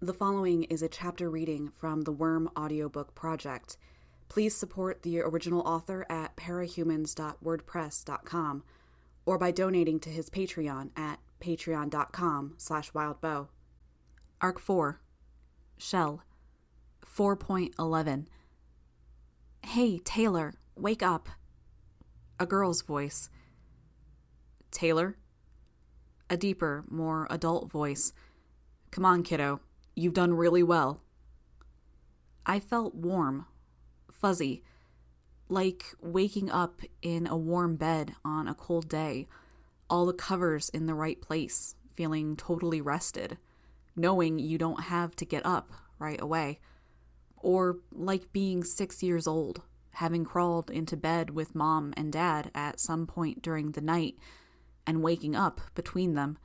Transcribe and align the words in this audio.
The 0.00 0.14
following 0.14 0.62
is 0.64 0.80
a 0.80 0.88
chapter 0.88 1.28
reading 1.28 1.72
from 1.74 2.02
the 2.02 2.12
Worm 2.12 2.48
audiobook 2.56 3.16
project. 3.16 3.76
Please 4.28 4.54
support 4.54 5.02
the 5.02 5.20
original 5.20 5.62
author 5.62 6.06
at 6.08 6.36
parahumans.wordpress.com 6.36 8.62
or 9.26 9.38
by 9.38 9.50
donating 9.50 9.98
to 9.98 10.08
his 10.08 10.30
Patreon 10.30 10.90
at 10.96 11.18
patreon.com 11.40 12.54
slash 12.58 12.92
wildbow. 12.92 13.48
Arc 14.40 14.60
4 14.60 15.00
Shell 15.78 16.22
4.11 17.04 18.26
Hey, 19.66 19.98
Taylor, 19.98 20.54
wake 20.76 21.02
up. 21.02 21.28
A 22.38 22.46
girl's 22.46 22.82
voice. 22.82 23.30
Taylor? 24.70 25.16
A 26.30 26.36
deeper, 26.36 26.84
more 26.88 27.26
adult 27.30 27.68
voice. 27.68 28.12
Come 28.92 29.04
on, 29.04 29.24
kiddo. 29.24 29.58
You've 29.98 30.14
done 30.14 30.34
really 30.34 30.62
well. 30.62 31.00
I 32.46 32.60
felt 32.60 32.94
warm, 32.94 33.46
fuzzy, 34.08 34.62
like 35.48 35.86
waking 36.00 36.52
up 36.52 36.82
in 37.02 37.26
a 37.26 37.36
warm 37.36 37.74
bed 37.74 38.14
on 38.24 38.46
a 38.46 38.54
cold 38.54 38.88
day, 38.88 39.26
all 39.90 40.06
the 40.06 40.12
covers 40.12 40.68
in 40.68 40.86
the 40.86 40.94
right 40.94 41.20
place, 41.20 41.74
feeling 41.92 42.36
totally 42.36 42.80
rested, 42.80 43.38
knowing 43.96 44.38
you 44.38 44.56
don't 44.56 44.84
have 44.84 45.16
to 45.16 45.24
get 45.24 45.44
up 45.44 45.72
right 45.98 46.20
away. 46.20 46.60
Or 47.36 47.78
like 47.90 48.32
being 48.32 48.62
six 48.62 49.02
years 49.02 49.26
old, 49.26 49.62
having 49.94 50.24
crawled 50.24 50.70
into 50.70 50.96
bed 50.96 51.30
with 51.30 51.56
mom 51.56 51.92
and 51.96 52.12
dad 52.12 52.52
at 52.54 52.78
some 52.78 53.04
point 53.04 53.42
during 53.42 53.72
the 53.72 53.80
night 53.80 54.14
and 54.86 55.02
waking 55.02 55.34
up 55.34 55.60
between 55.74 56.14
them. 56.14 56.38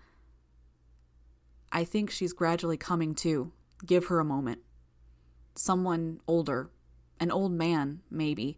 I 1.76 1.84
think 1.84 2.12
she's 2.12 2.34
gradually 2.34 2.77
coming 2.77 3.16
to. 3.16 3.52
Give 3.84 4.05
her 4.05 4.20
a 4.20 4.26
moment. 4.26 4.59
Someone 5.56 6.22
older, 6.28 6.70
an 7.20 7.31
old 7.31 7.52
man, 7.52 8.02
maybe, 8.11 8.58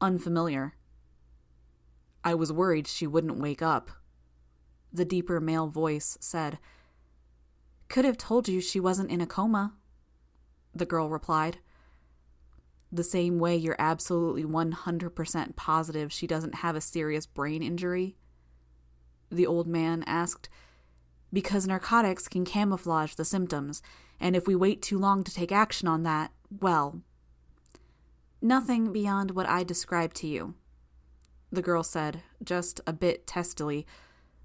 unfamiliar. 0.00 0.74
I 2.22 2.34
was 2.34 2.52
worried 2.52 2.86
she 2.86 3.08
wouldn't 3.08 3.40
wake 3.40 3.60
up. 3.60 3.90
The 4.92 5.04
deeper 5.04 5.40
male 5.40 5.66
voice 5.66 6.16
said, 6.20 6.60
Could 7.88 8.04
have 8.04 8.16
told 8.16 8.48
you 8.48 8.60
she 8.60 8.78
wasn't 8.78 9.10
in 9.10 9.20
a 9.20 9.26
coma, 9.26 9.74
the 10.72 10.86
girl 10.86 11.10
replied. 11.10 11.58
The 12.92 13.04
same 13.04 13.38
way 13.38 13.56
you're 13.56 13.76
absolutely 13.78 14.44
100% 14.44 15.56
positive 15.56 16.12
she 16.12 16.26
doesn't 16.26 16.56
have 16.56 16.76
a 16.76 16.80
serious 16.80 17.26
brain 17.26 17.62
injury? 17.64 18.16
The 19.30 19.46
old 19.46 19.66
man 19.66 20.04
asked 20.06 20.48
because 21.32 21.66
narcotics 21.66 22.28
can 22.28 22.44
camouflage 22.44 23.14
the 23.14 23.24
symptoms, 23.24 23.82
and 24.20 24.34
if 24.34 24.46
we 24.46 24.54
wait 24.54 24.82
too 24.82 24.98
long 24.98 25.22
to 25.24 25.34
take 25.34 25.52
action 25.52 25.86
on 25.88 26.02
that, 26.02 26.32
well, 26.60 27.00
nothing 28.40 28.92
beyond 28.92 29.32
what 29.32 29.48
I 29.48 29.62
described 29.62 30.16
to 30.16 30.26
you. 30.26 30.54
The 31.50 31.62
girl 31.62 31.82
said, 31.82 32.22
just 32.42 32.80
a 32.86 32.92
bit 32.92 33.26
testily, 33.26 33.86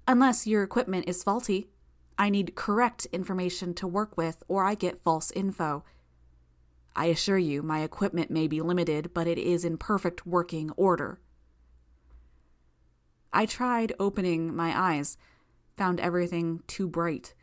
unless 0.06 0.46
your 0.46 0.62
equipment 0.62 1.08
is 1.08 1.22
faulty. 1.22 1.68
I 2.16 2.30
need 2.30 2.54
correct 2.54 3.06
information 3.12 3.74
to 3.74 3.88
work 3.88 4.16
with, 4.16 4.42
or 4.46 4.64
I 4.64 4.74
get 4.74 5.02
false 5.02 5.32
info. 5.32 5.84
I 6.94 7.06
assure 7.06 7.38
you, 7.38 7.62
my 7.62 7.80
equipment 7.80 8.30
may 8.30 8.46
be 8.46 8.60
limited, 8.60 9.12
but 9.12 9.26
it 9.26 9.38
is 9.38 9.64
in 9.64 9.78
perfect 9.78 10.26
working 10.26 10.70
order. 10.76 11.18
I 13.32 13.46
tried 13.46 13.94
opening 13.98 14.54
my 14.54 14.72
eyes 14.78 15.16
found 15.76 16.00
everything 16.00 16.62
too 16.66 16.88
bright. 16.88 17.34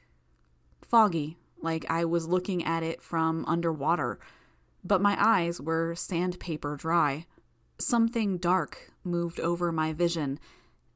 Foggy, 0.81 1.37
like 1.61 1.85
I 1.89 2.05
was 2.05 2.27
looking 2.27 2.63
at 2.63 2.83
it 2.83 3.01
from 3.01 3.45
underwater, 3.45 4.19
but 4.83 5.01
my 5.01 5.15
eyes 5.19 5.61
were 5.61 5.95
sandpaper 5.95 6.75
dry. 6.75 7.25
Something 7.79 8.37
dark 8.37 8.91
moved 9.03 9.39
over 9.39 9.71
my 9.71 9.93
vision, 9.93 10.39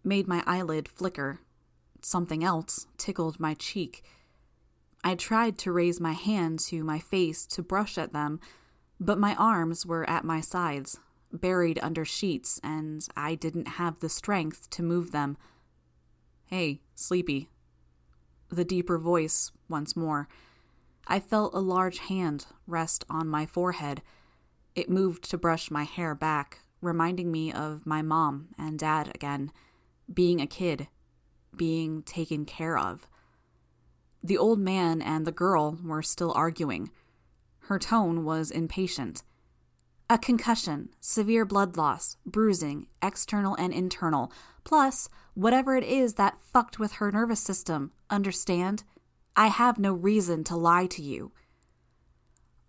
made 0.03 0.27
my 0.27 0.43
eyelid 0.45 0.87
flicker. 0.87 1.39
Something 2.01 2.43
else 2.43 2.87
tickled 2.97 3.39
my 3.39 3.53
cheek. 3.53 4.03
I 5.03 5.15
tried 5.15 5.57
to 5.59 5.71
raise 5.71 5.99
my 5.99 6.13
hand 6.13 6.59
to 6.61 6.83
my 6.83 6.99
face 6.99 7.45
to 7.47 7.61
brush 7.61 7.97
at 7.97 8.13
them, 8.13 8.39
but 8.99 9.19
my 9.19 9.35
arms 9.35 9.85
were 9.85 10.09
at 10.09 10.23
my 10.23 10.41
sides, 10.41 10.99
buried 11.31 11.79
under 11.81 12.05
sheets, 12.05 12.59
and 12.63 13.07
I 13.15 13.35
didn't 13.35 13.67
have 13.67 13.99
the 13.99 14.09
strength 14.09 14.69
to 14.71 14.83
move 14.83 15.11
them. 15.11 15.37
Hey, 16.47 16.81
sleepy. 16.93 17.49
The 18.49 18.63
deeper 18.63 18.99
voice 18.99 19.51
once 19.67 19.95
more. 19.95 20.27
I 21.07 21.19
felt 21.19 21.55
a 21.55 21.59
large 21.59 21.97
hand 21.97 22.45
rest 22.67 23.03
on 23.09 23.27
my 23.27 23.47
forehead. 23.47 24.03
It 24.75 24.87
moved 24.87 25.27
to 25.31 25.39
brush 25.39 25.71
my 25.71 25.85
hair 25.85 26.13
back, 26.13 26.59
reminding 26.81 27.31
me 27.31 27.51
of 27.51 27.87
my 27.87 28.03
mom 28.03 28.49
and 28.59 28.77
dad 28.77 29.11
again, 29.15 29.51
being 30.13 30.39
a 30.39 30.45
kid, 30.45 30.87
being 31.55 32.03
taken 32.03 32.45
care 32.45 32.77
of. 32.77 33.07
The 34.23 34.37
old 34.37 34.59
man 34.59 35.01
and 35.01 35.25
the 35.25 35.31
girl 35.31 35.79
were 35.83 36.03
still 36.03 36.31
arguing. 36.35 36.91
Her 37.61 37.79
tone 37.79 38.23
was 38.23 38.51
impatient. 38.51 39.23
A 40.07 40.19
concussion, 40.19 40.89
severe 41.01 41.45
blood 41.45 41.77
loss, 41.77 42.17
bruising, 42.27 42.85
external 43.01 43.55
and 43.55 43.73
internal, 43.73 44.31
plus 44.63 45.09
whatever 45.33 45.75
it 45.75 45.83
is 45.83 46.13
that 46.13 46.39
fucked 46.39 46.77
with 46.77 46.93
her 46.93 47.11
nervous 47.11 47.39
system. 47.39 47.91
Understand? 48.11 48.83
I 49.35 49.47
have 49.47 49.79
no 49.79 49.93
reason 49.93 50.43
to 50.43 50.55
lie 50.55 50.85
to 50.87 51.01
you. 51.01 51.31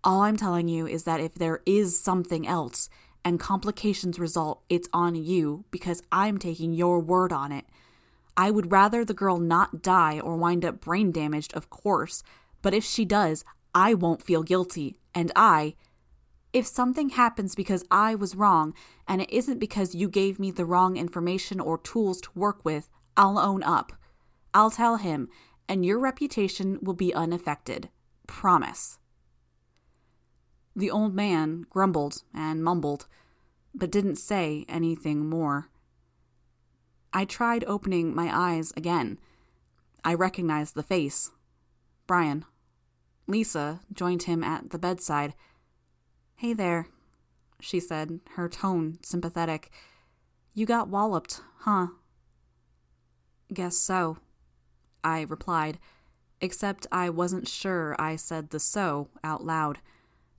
All 0.03 0.21
I'm 0.21 0.35
telling 0.35 0.67
you 0.67 0.87
is 0.87 1.03
that 1.03 1.19
if 1.19 1.35
there 1.35 1.61
is 1.67 2.01
something 2.01 2.47
else 2.47 2.89
and 3.23 3.39
complications 3.39 4.17
result, 4.17 4.63
it's 4.67 4.89
on 4.91 5.13
you 5.13 5.65
because 5.69 6.01
I'm 6.11 6.39
taking 6.39 6.73
your 6.73 6.99
word 6.99 7.31
on 7.31 7.51
it. 7.51 7.65
I 8.35 8.49
would 8.49 8.71
rather 8.71 9.05
the 9.05 9.13
girl 9.13 9.37
not 9.37 9.83
die 9.83 10.19
or 10.19 10.37
wind 10.37 10.65
up 10.65 10.81
brain 10.81 11.11
damaged, 11.11 11.53
of 11.53 11.69
course, 11.69 12.23
but 12.63 12.73
if 12.73 12.83
she 12.83 13.05
does, 13.05 13.45
I 13.75 13.93
won't 13.93 14.23
feel 14.23 14.41
guilty, 14.41 14.97
and 15.13 15.31
I, 15.35 15.75
if 16.53 16.65
something 16.65 17.09
happens 17.09 17.55
because 17.55 17.83
I 17.91 18.15
was 18.15 18.35
wrong 18.35 18.73
and 19.07 19.21
it 19.21 19.29
isn't 19.31 19.59
because 19.59 19.95
you 19.95 20.09
gave 20.09 20.39
me 20.39 20.51
the 20.51 20.65
wrong 20.65 20.97
information 20.97 21.59
or 21.59 21.77
tools 21.77 22.21
to 22.21 22.29
work 22.35 22.63
with, 22.63 22.89
I'll 23.15 23.37
own 23.37 23.63
up. 23.63 23.93
I'll 24.53 24.71
tell 24.71 24.97
him, 24.97 25.29
and 25.67 25.85
your 25.85 25.99
reputation 25.99 26.79
will 26.81 26.93
be 26.93 27.13
unaffected. 27.13 27.89
Promise. 28.27 28.99
The 30.75 30.91
old 30.91 31.13
man 31.13 31.65
grumbled 31.69 32.23
and 32.33 32.63
mumbled, 32.63 33.07
but 33.73 33.91
didn't 33.91 34.17
say 34.17 34.65
anything 34.69 35.29
more. 35.29 35.69
I 37.13 37.25
tried 37.25 37.63
opening 37.65 38.13
my 38.13 38.29
eyes 38.31 38.71
again. 38.77 39.19
I 40.03 40.13
recognized 40.13 40.75
the 40.75 40.83
face. 40.83 41.31
Brian. 42.05 42.45
Lisa 43.27 43.81
joined 43.91 44.23
him 44.23 44.43
at 44.43 44.69
the 44.69 44.79
bedside 44.79 45.33
Hey 46.39 46.53
there, 46.53 46.89
she 47.59 47.79
said, 47.79 48.19
her 48.35 48.47
tone 48.47 48.99
sympathetic. 49.01 49.71
You 50.53 50.67
got 50.67 50.87
walloped, 50.87 51.41
huh? 51.61 51.87
Guess 53.51 53.75
so, 53.75 54.19
I 55.03 55.21
replied, 55.21 55.79
except 56.39 56.85
I 56.91 57.09
wasn't 57.09 57.47
sure 57.47 57.95
I 57.97 58.17
said 58.17 58.51
the 58.51 58.59
so 58.59 59.07
out 59.23 59.45
loud. 59.45 59.79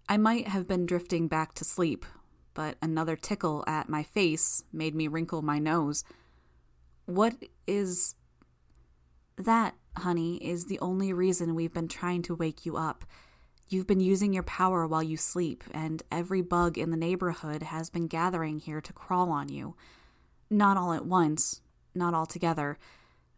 I 0.08 0.18
might 0.18 0.46
have 0.46 0.68
been 0.68 0.86
drifting 0.86 1.26
back 1.26 1.52
to 1.54 1.64
sleep, 1.64 2.06
but 2.54 2.76
another 2.80 3.16
tickle 3.16 3.64
at 3.66 3.88
my 3.88 4.04
face 4.04 4.62
made 4.72 4.94
me 4.94 5.08
wrinkle 5.08 5.42
my 5.42 5.58
nose. 5.58 6.04
What 7.06 7.34
is. 7.66 8.14
That, 9.36 9.74
honey, 9.96 10.36
is 10.36 10.66
the 10.66 10.78
only 10.78 11.12
reason 11.12 11.56
we've 11.56 11.74
been 11.74 11.88
trying 11.88 12.22
to 12.22 12.36
wake 12.36 12.64
you 12.64 12.76
up. 12.76 13.04
You've 13.70 13.86
been 13.86 14.00
using 14.00 14.32
your 14.32 14.44
power 14.44 14.86
while 14.86 15.02
you 15.02 15.18
sleep, 15.18 15.62
and 15.72 16.02
every 16.10 16.40
bug 16.40 16.78
in 16.78 16.90
the 16.90 16.96
neighborhood 16.96 17.64
has 17.64 17.90
been 17.90 18.06
gathering 18.06 18.60
here 18.60 18.80
to 18.80 18.92
crawl 18.94 19.30
on 19.30 19.50
you. 19.50 19.76
Not 20.48 20.78
all 20.78 20.94
at 20.94 21.04
once, 21.04 21.60
not 21.94 22.14
all 22.14 22.24
together, 22.24 22.78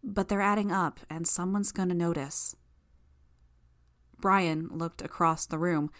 but 0.04 0.28
they're 0.28 0.40
adding 0.40 0.70
up, 0.70 1.00
and 1.10 1.26
someone's 1.26 1.72
going 1.72 1.88
to 1.88 1.96
notice. 1.96 2.54
Brian 4.20 4.68
looked 4.70 5.02
across 5.02 5.46
the 5.46 5.58
room. 5.58 5.90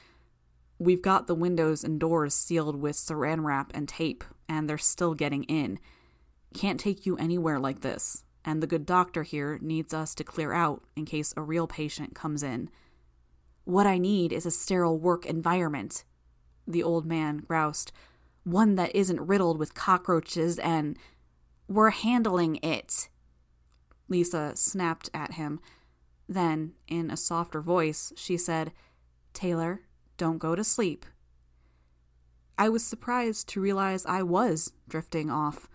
We've 0.79 1.03
got 1.03 1.27
the 1.27 1.35
windows 1.35 1.83
and 1.83 1.99
doors 1.99 2.33
sealed 2.33 2.77
with 2.77 2.95
saran 2.95 3.45
wrap 3.45 3.73
and 3.75 3.89
tape, 3.89 4.23
and 4.49 4.71
they're 4.71 4.79
still 4.79 5.15
getting 5.15 5.43
in. 5.45 5.81
Can't 6.55 6.79
take 6.79 7.05
you 7.05 7.17
anywhere 7.17 7.59
like 7.59 7.81
this, 7.81 8.23
and 8.45 8.63
the 8.63 8.69
good 8.69 8.87
doctor 8.87 9.25
here 9.25 9.59
needs 9.61 9.93
us 9.93 10.15
to 10.15 10.23
clear 10.23 10.53
out 10.53 10.85
in 10.95 11.05
case 11.05 11.35
a 11.37 11.43
real 11.43 11.67
patient 11.67 12.15
comes 12.15 12.45
in. 12.45 12.71
What 13.65 13.87
I 13.87 13.99
need 13.99 14.33
is 14.33 14.47
a 14.47 14.51
sterile 14.51 14.99
work 14.99 15.27
environment, 15.27 16.05
the 16.67 16.83
old 16.83 17.07
man 17.07 17.39
groused. 17.39 17.93
One 18.45 18.75
that 18.77 18.95
isn't 18.95 19.21
riddled 19.21 19.59
with 19.59 19.75
cockroaches 19.75 20.59
and. 20.59 20.99
We're 21.69 21.91
handling 21.91 22.57
it. 22.65 23.09
Lisa 24.09 24.57
snapped 24.57 25.09
at 25.15 25.35
him. 25.35 25.61
Then, 26.29 26.73
in 26.89 27.13
a 27.13 27.17
softer 27.17 27.61
voice, 27.61 28.13
she 28.17 28.37
said, 28.37 28.73
Taylor, 29.33 29.83
don't 30.17 30.39
go 30.39 30.57
to 30.57 30.65
sleep. 30.65 31.07
I 32.59 32.69
was 32.69 32.85
surprised 32.85 33.49
to 33.51 33.61
realize 33.61 34.05
I 34.05 34.23
was 34.23 34.73
drifting 34.89 35.31
off. 35.31 35.69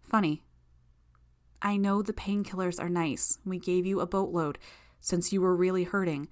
Funny. 0.00 0.44
I 1.60 1.76
know 1.76 2.00
the 2.00 2.12
painkillers 2.12 2.80
are 2.80 2.88
nice. 2.88 3.38
We 3.44 3.58
gave 3.58 3.84
you 3.86 3.98
a 3.98 4.06
boatload 4.06 4.58
since 5.00 5.32
you 5.32 5.40
were 5.40 5.56
really 5.56 5.82
hurting, 5.82 6.28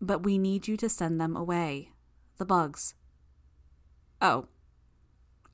but 0.00 0.22
we 0.22 0.38
need 0.38 0.68
you 0.68 0.76
to 0.76 0.88
send 0.88 1.20
them 1.20 1.36
away. 1.36 1.92
The 2.38 2.44
bugs. 2.44 2.94
Oh. 4.20 4.46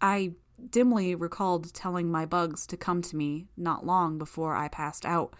I 0.00 0.32
dimly 0.70 1.14
recalled 1.14 1.72
telling 1.72 2.10
my 2.10 2.26
bugs 2.26 2.66
to 2.66 2.76
come 2.76 3.02
to 3.02 3.16
me 3.16 3.48
not 3.56 3.86
long 3.86 4.18
before 4.18 4.54
I 4.54 4.68
passed 4.68 5.06
out. 5.06 5.34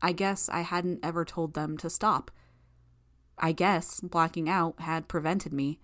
I 0.00 0.12
guess 0.12 0.48
I 0.48 0.60
hadn't 0.60 1.00
ever 1.02 1.24
told 1.24 1.54
them 1.54 1.76
to 1.78 1.90
stop. 1.90 2.30
I 3.38 3.52
guess 3.52 4.00
blacking 4.00 4.48
out 4.48 4.80
had 4.80 5.08
prevented 5.08 5.52
me. 5.52 5.80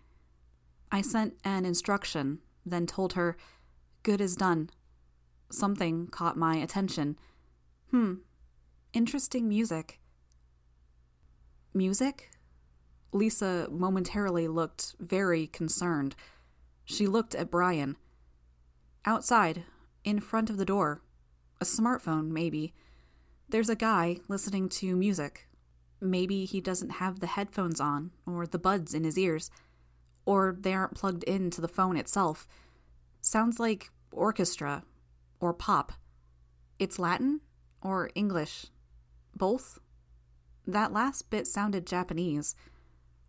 I 0.91 1.01
sent 1.01 1.35
an 1.45 1.65
instruction, 1.65 2.39
then 2.65 2.87
told 2.87 3.15
her, 3.15 3.37
Good 4.03 4.21
is 4.21 4.37
done. 4.37 4.71
Something 5.51 6.09
caught 6.09 6.37
my 6.37 6.57
attention. 6.57 7.19
Hmm, 7.91 8.15
interesting 8.93 9.49
music. 9.49 10.01
Music? 11.77 12.31
Lisa 13.13 13.67
momentarily 13.69 14.47
looked 14.47 14.95
very 15.01 15.49
concerned. 15.49 16.15
She 16.85 17.09
looked 17.09 17.35
at 17.35 17.51
Brian. 17.51 17.97
Outside, 19.05 19.65
in 20.05 20.21
front 20.21 20.51
of 20.51 20.57
the 20.57 20.65
door, 20.65 21.03
a 21.61 21.65
smartphone, 21.65 22.29
maybe. 22.29 22.75
There's 23.49 23.69
a 23.69 23.75
guy 23.75 24.19
listening 24.29 24.69
to 24.71 24.95
music. 24.95 25.49
Maybe 26.01 26.45
he 26.45 26.61
doesn't 26.61 26.91
have 26.91 27.19
the 27.19 27.27
headphones 27.27 27.81
on, 27.81 28.13
or 28.25 28.47
the 28.47 28.59
buds 28.59 28.95
in 28.95 29.03
his 29.03 29.19
ears, 29.19 29.51
or 30.25 30.57
they 30.59 30.75
aren't 30.75 30.95
plugged 30.95 31.25
into 31.25 31.61
the 31.61 31.69
phone 31.69 31.97
itself. 31.97 32.47
Sounds 33.21 33.59
like 33.59 33.91
orchestra 34.13 34.85
or 35.41 35.53
pop. 35.53 35.93
It's 36.79 37.01
Latin 37.01 37.41
or 37.83 38.11
English? 38.15 38.67
Both? 39.35 39.81
That 40.67 40.93
last 40.93 41.31
bit 41.31 41.47
sounded 41.47 41.87
Japanese. 41.87 42.55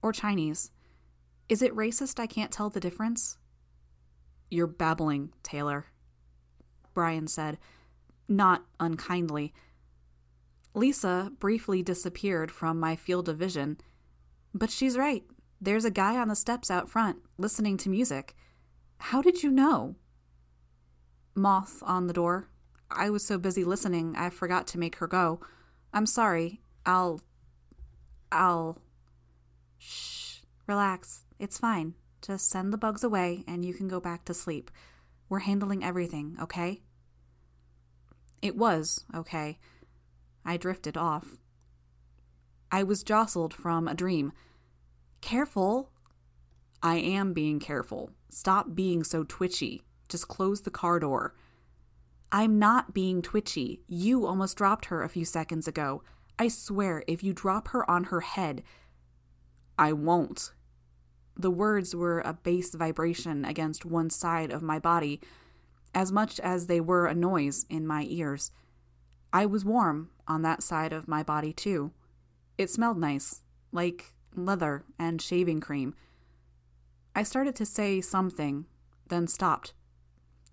Or 0.01 0.11
Chinese. 0.11 0.71
Is 1.49 1.61
it 1.61 1.75
racist 1.75 2.19
I 2.19 2.27
can't 2.27 2.51
tell 2.51 2.69
the 2.69 2.79
difference? 2.79 3.37
You're 4.49 4.67
babbling, 4.67 5.33
Taylor, 5.43 5.87
Brian 6.93 7.27
said, 7.27 7.57
not 8.27 8.65
unkindly. 8.79 9.53
Lisa 10.73 11.31
briefly 11.39 11.83
disappeared 11.83 12.51
from 12.51 12.79
my 12.79 12.95
field 12.95 13.29
of 13.29 13.37
vision. 13.37 13.77
But 14.53 14.71
she's 14.71 14.97
right. 14.97 15.23
There's 15.61 15.85
a 15.85 15.91
guy 15.91 16.17
on 16.17 16.27
the 16.27 16.35
steps 16.35 16.71
out 16.71 16.89
front, 16.89 17.17
listening 17.37 17.77
to 17.77 17.89
music. 17.89 18.35
How 18.97 19.21
did 19.21 19.43
you 19.43 19.51
know? 19.51 19.95
Moth 21.35 21.81
on 21.83 22.07
the 22.07 22.13
door. 22.13 22.49
I 22.89 23.09
was 23.09 23.25
so 23.25 23.37
busy 23.37 23.63
listening, 23.63 24.15
I 24.15 24.29
forgot 24.29 24.67
to 24.67 24.79
make 24.79 24.97
her 24.97 25.07
go. 25.07 25.39
I'm 25.93 26.05
sorry. 26.05 26.61
I'll. 26.85 27.21
I'll. 28.31 28.81
Shh. 29.77 30.39
Relax. 30.67 31.23
It's 31.39 31.57
fine. 31.57 31.95
Just 32.21 32.49
send 32.49 32.71
the 32.73 32.77
bugs 32.77 33.03
away 33.03 33.43
and 33.47 33.65
you 33.65 33.73
can 33.73 33.87
go 33.87 33.99
back 33.99 34.25
to 34.25 34.33
sleep. 34.33 34.71
We're 35.29 35.39
handling 35.39 35.83
everything, 35.83 36.37
okay? 36.41 36.81
It 38.41 38.55
was 38.55 39.05
okay. 39.13 39.57
I 40.45 40.57
drifted 40.57 40.97
off. 40.97 41.37
I 42.71 42.83
was 42.83 43.03
jostled 43.03 43.53
from 43.53 43.87
a 43.87 43.95
dream. 43.95 44.31
Careful! 45.21 45.91
I 46.83 46.97
am 46.97 47.33
being 47.33 47.59
careful. 47.59 48.11
Stop 48.29 48.75
being 48.75 49.03
so 49.03 49.23
twitchy. 49.23 49.81
Just 50.07 50.27
close 50.27 50.61
the 50.61 50.69
car 50.69 50.99
door. 50.99 51.33
I'm 52.31 52.59
not 52.59 52.93
being 52.93 53.21
twitchy. 53.21 53.81
You 53.87 54.27
almost 54.27 54.57
dropped 54.57 54.85
her 54.85 55.01
a 55.01 55.09
few 55.09 55.25
seconds 55.25 55.67
ago. 55.67 56.03
I 56.37 56.49
swear, 56.49 57.03
if 57.07 57.23
you 57.23 57.33
drop 57.33 57.69
her 57.69 57.89
on 57.89 58.05
her 58.05 58.21
head, 58.21 58.63
I 59.77 59.93
won't. 59.93 60.53
The 61.37 61.51
words 61.51 61.95
were 61.95 62.21
a 62.21 62.33
bass 62.33 62.73
vibration 62.73 63.45
against 63.45 63.85
one 63.85 64.09
side 64.09 64.51
of 64.51 64.61
my 64.61 64.79
body, 64.79 65.21
as 65.93 66.11
much 66.11 66.39
as 66.39 66.67
they 66.67 66.79
were 66.81 67.07
a 67.07 67.15
noise 67.15 67.65
in 67.69 67.87
my 67.87 68.05
ears. 68.07 68.51
I 69.31 69.45
was 69.45 69.65
warm 69.65 70.09
on 70.27 70.41
that 70.41 70.63
side 70.63 70.93
of 70.93 71.07
my 71.07 71.23
body, 71.23 71.53
too. 71.53 71.91
It 72.57 72.69
smelled 72.69 72.97
nice, 72.97 73.41
like 73.71 74.13
leather 74.35 74.83
and 74.97 75.21
shaving 75.21 75.59
cream. 75.59 75.93
I 77.15 77.23
started 77.23 77.55
to 77.57 77.65
say 77.65 78.01
something, 78.01 78.65
then 79.07 79.27
stopped. 79.27 79.73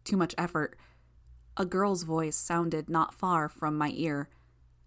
Too 0.04 0.16
much 0.16 0.34
effort. 0.38 0.76
A 1.56 1.64
girl's 1.64 2.02
voice 2.04 2.36
sounded 2.36 2.88
not 2.88 3.14
far 3.14 3.48
from 3.48 3.76
my 3.76 3.92
ear. 3.94 4.28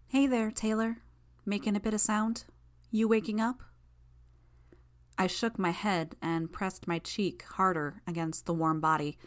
Hey 0.10 0.28
there, 0.28 0.52
Taylor. 0.52 1.00
Making 1.46 1.76
a 1.76 1.80
bit 1.80 1.94
of 1.94 2.00
sound? 2.00 2.46
You 2.92 3.08
waking 3.08 3.42
up? 3.42 3.64
I 5.18 5.26
shook 5.28 5.58
my 5.58 5.72
head 5.72 6.16
and 6.22 6.54
pressed 6.54 6.88
my 6.88 7.00
cheek 7.00 7.44
harder 7.44 8.02
against 8.08 8.46
the 8.46 8.54
warm 8.54 8.80
body. 8.80 9.18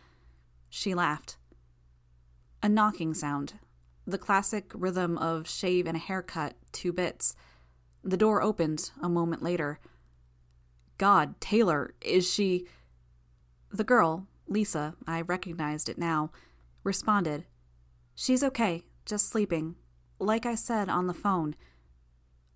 She 0.71 0.95
laughed. 0.95 1.37
A 2.63 2.69
knocking 2.69 3.13
sound, 3.13 3.55
the 4.07 4.19
classic 4.19 4.71
rhythm 4.73 5.19
of 5.19 5.49
shave 5.49 5.87
and 5.87 5.97
a 5.97 6.01
haircut, 6.01 6.55
two 6.73 6.93
bits. 6.93 7.35
The 8.05 8.17
door 8.17 8.41
opened 8.41 8.93
a 9.03 9.09
moment 9.09 9.43
later. 9.43 9.81
God, 10.97 11.41
Taylor, 11.41 11.95
is 12.01 12.33
she. 12.33 12.67
The 13.71 13.85
girl, 13.85 14.29
Lisa, 14.47 14.95
I 15.07 15.23
recognized 15.23 15.89
it 15.89 15.99
now, 15.99 16.31
responded. 16.85 17.47
She's 18.15 18.45
okay, 18.45 18.85
just 19.05 19.29
sleeping. 19.29 19.75
Like 20.19 20.47
I 20.47 20.55
said 20.55 20.89
on 20.89 21.07
the 21.07 21.15
phone. 21.15 21.55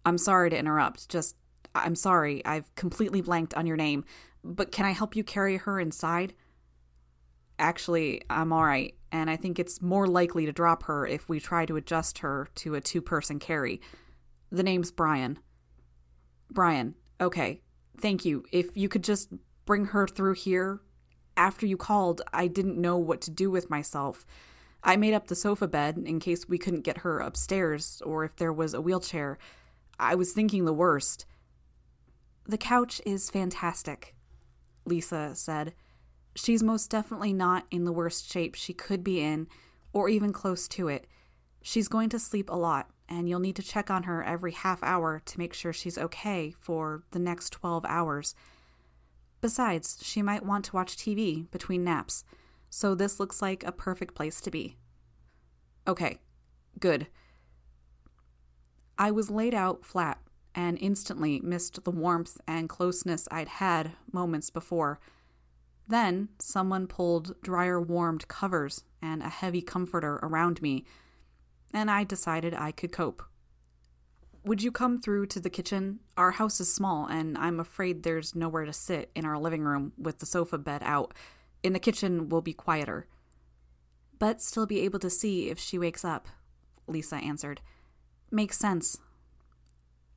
I'm 0.04 0.18
sorry 0.18 0.50
to 0.50 0.58
interrupt, 0.58 1.08
just 1.08 1.36
I'm 1.74 1.94
sorry, 1.94 2.44
I've 2.44 2.74
completely 2.74 3.20
blanked 3.20 3.54
on 3.54 3.66
your 3.66 3.76
name, 3.76 4.04
but 4.44 4.72
can 4.72 4.84
I 4.84 4.90
help 4.90 5.16
you 5.16 5.24
carry 5.24 5.56
her 5.58 5.80
inside? 5.80 6.34
Actually, 7.58 8.22
I'm 8.28 8.52
alright, 8.52 8.94
and 9.12 9.30
I 9.30 9.36
think 9.36 9.58
it's 9.58 9.80
more 9.80 10.06
likely 10.06 10.44
to 10.46 10.52
drop 10.52 10.82
her 10.84 11.06
if 11.06 11.28
we 11.28 11.38
try 11.38 11.64
to 11.66 11.76
adjust 11.76 12.18
her 12.18 12.48
to 12.56 12.74
a 12.74 12.80
two 12.80 13.00
person 13.00 13.38
carry. 13.38 13.80
The 14.50 14.64
name's 14.64 14.90
Brian. 14.90 15.38
Brian, 16.50 16.96
okay, 17.20 17.62
thank 17.98 18.24
you. 18.24 18.44
If 18.50 18.76
you 18.76 18.88
could 18.88 19.04
just 19.04 19.32
bring 19.64 19.86
her 19.86 20.06
through 20.06 20.34
here. 20.34 20.80
After 21.36 21.66
you 21.66 21.76
called, 21.76 22.20
I 22.32 22.46
didn't 22.46 22.78
know 22.78 22.98
what 22.98 23.20
to 23.22 23.30
do 23.30 23.50
with 23.50 23.70
myself. 23.70 24.26
I 24.84 24.96
made 24.96 25.14
up 25.14 25.28
the 25.28 25.36
sofa 25.36 25.68
bed 25.68 26.02
in 26.04 26.18
case 26.18 26.48
we 26.48 26.58
couldn't 26.58 26.80
get 26.80 26.98
her 26.98 27.20
upstairs 27.20 28.02
or 28.04 28.24
if 28.24 28.36
there 28.36 28.52
was 28.52 28.74
a 28.74 28.80
wheelchair. 28.80 29.38
I 29.98 30.14
was 30.14 30.32
thinking 30.32 30.64
the 30.64 30.72
worst. 30.72 31.24
The 32.46 32.58
couch 32.58 33.00
is 33.06 33.30
fantastic, 33.30 34.14
Lisa 34.84 35.34
said. 35.34 35.74
She's 36.34 36.62
most 36.62 36.90
definitely 36.90 37.32
not 37.32 37.66
in 37.70 37.84
the 37.84 37.92
worst 37.92 38.30
shape 38.30 38.54
she 38.54 38.72
could 38.72 39.04
be 39.04 39.20
in, 39.20 39.46
or 39.92 40.08
even 40.08 40.32
close 40.32 40.66
to 40.68 40.88
it. 40.88 41.06
She's 41.60 41.86
going 41.88 42.08
to 42.08 42.18
sleep 42.18 42.50
a 42.50 42.56
lot, 42.56 42.90
and 43.08 43.28
you'll 43.28 43.38
need 43.38 43.56
to 43.56 43.62
check 43.62 43.90
on 43.90 44.04
her 44.04 44.24
every 44.24 44.52
half 44.52 44.82
hour 44.82 45.20
to 45.24 45.38
make 45.38 45.52
sure 45.52 45.72
she's 45.72 45.98
okay 45.98 46.54
for 46.58 47.04
the 47.12 47.18
next 47.18 47.50
12 47.50 47.84
hours. 47.84 48.34
Besides, 49.40 49.98
she 50.02 50.22
might 50.22 50.44
want 50.44 50.64
to 50.66 50.74
watch 50.74 50.96
TV 50.96 51.50
between 51.50 51.84
naps, 51.84 52.24
so 52.74 52.94
this 52.94 53.20
looks 53.20 53.42
like 53.42 53.62
a 53.64 53.70
perfect 53.70 54.14
place 54.14 54.40
to 54.40 54.50
be. 54.50 54.78
Okay, 55.86 56.20
good. 56.80 57.06
I 58.96 59.10
was 59.10 59.30
laid 59.30 59.52
out 59.52 59.84
flat 59.84 60.18
and 60.54 60.78
instantly 60.80 61.38
missed 61.40 61.84
the 61.84 61.90
warmth 61.90 62.40
and 62.48 62.70
closeness 62.70 63.28
I'd 63.30 63.48
had 63.48 63.92
moments 64.10 64.48
before. 64.48 65.00
Then 65.86 66.30
someone 66.38 66.86
pulled 66.86 67.38
dryer 67.42 67.78
warmed 67.78 68.26
covers 68.26 68.84
and 69.02 69.22
a 69.22 69.28
heavy 69.28 69.60
comforter 69.60 70.14
around 70.22 70.62
me, 70.62 70.86
and 71.74 71.90
I 71.90 72.04
decided 72.04 72.54
I 72.54 72.72
could 72.72 72.90
cope. 72.90 73.22
Would 74.44 74.62
you 74.62 74.72
come 74.72 74.98
through 74.98 75.26
to 75.26 75.40
the 75.40 75.50
kitchen? 75.50 76.00
Our 76.16 76.30
house 76.30 76.58
is 76.58 76.72
small, 76.72 77.04
and 77.06 77.36
I'm 77.36 77.60
afraid 77.60 78.02
there's 78.02 78.34
nowhere 78.34 78.64
to 78.64 78.72
sit 78.72 79.10
in 79.14 79.26
our 79.26 79.38
living 79.38 79.62
room 79.62 79.92
with 79.98 80.20
the 80.20 80.26
sofa 80.26 80.56
bed 80.56 80.80
out. 80.82 81.12
In 81.62 81.72
the 81.72 81.78
kitchen, 81.78 82.28
we'll 82.28 82.40
be 82.40 82.52
quieter. 82.52 83.06
But 84.18 84.40
still 84.40 84.66
be 84.66 84.80
able 84.80 84.98
to 85.00 85.10
see 85.10 85.48
if 85.48 85.58
she 85.58 85.78
wakes 85.78 86.04
up, 86.04 86.28
Lisa 86.86 87.16
answered. 87.16 87.60
Makes 88.30 88.58
sense. 88.58 88.98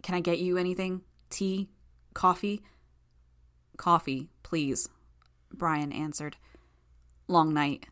Can 0.02 0.16
I 0.16 0.20
get 0.20 0.40
you 0.40 0.58
anything? 0.58 1.02
Tea? 1.30 1.70
Coffee? 2.14 2.62
Coffee, 3.78 4.30
please, 4.44 4.88
Brian 5.52 5.92
answered. 5.92 6.38
Long 7.28 7.54
night. 7.54 7.88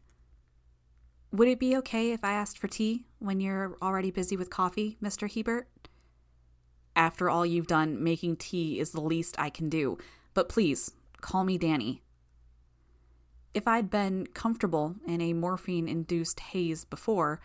Would 1.32 1.48
it 1.48 1.60
be 1.60 1.76
okay 1.78 2.12
if 2.12 2.24
I 2.24 2.34
asked 2.34 2.60
for 2.60 2.68
tea 2.68 3.06
when 3.18 3.40
you're 3.40 3.76
already 3.82 4.12
busy 4.12 4.38
with 4.38 4.52
coffee, 4.52 4.98
Mr. 5.02 5.32
Hebert? 5.32 5.68
After 6.96 7.30
all 7.30 7.46
you've 7.46 7.68
done, 7.68 8.04
making 8.04 8.38
tea 8.38 8.80
is 8.80 8.92
the 8.92 9.02
least 9.02 9.36
I 9.40 9.50
can 9.50 9.68
do. 9.68 9.98
But 10.36 10.48
please, 10.48 10.92
call 11.22 11.44
me 11.44 11.58
Danny. 11.58 12.04
If 13.54 13.68
I'd 13.68 13.90
been 13.90 14.28
comfortable 14.34 14.96
in 15.06 15.22
a 15.22 15.34
morphine 15.34 15.88
induced 15.88 16.40
haze 16.40 16.86
before, 16.86 17.40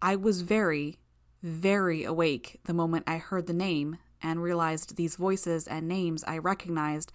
I 0.00 0.14
was 0.14 0.42
very, 0.42 0.98
very 1.42 2.04
awake 2.04 2.60
the 2.64 2.74
moment 2.74 3.04
I 3.08 3.18
heard 3.18 3.46
the 3.46 3.52
name 3.52 3.98
and 4.22 4.42
realized 4.42 4.96
these 4.96 5.16
voices 5.16 5.66
and 5.66 5.88
names 5.88 6.22
I 6.24 6.38
recognized 6.38 7.12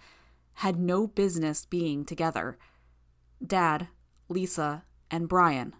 had 0.54 0.78
no 0.78 1.06
business 1.06 1.64
being 1.64 2.04
together. 2.04 2.58
Dad, 3.44 3.88
Lisa, 4.28 4.84
and 5.10 5.28
Brian 5.28 5.74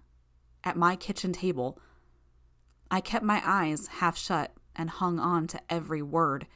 at 0.65 0.77
my 0.77 0.97
kitchen 0.97 1.33
table. 1.33 1.79
I 2.91 3.01
kept 3.01 3.25
my 3.25 3.43
eyes 3.45 3.89
half 3.99 4.17
shut 4.17 4.53
and 4.75 4.89
hung 4.89 5.19
on 5.19 5.47
to 5.49 5.61
every 5.69 6.01
word. 6.01 6.47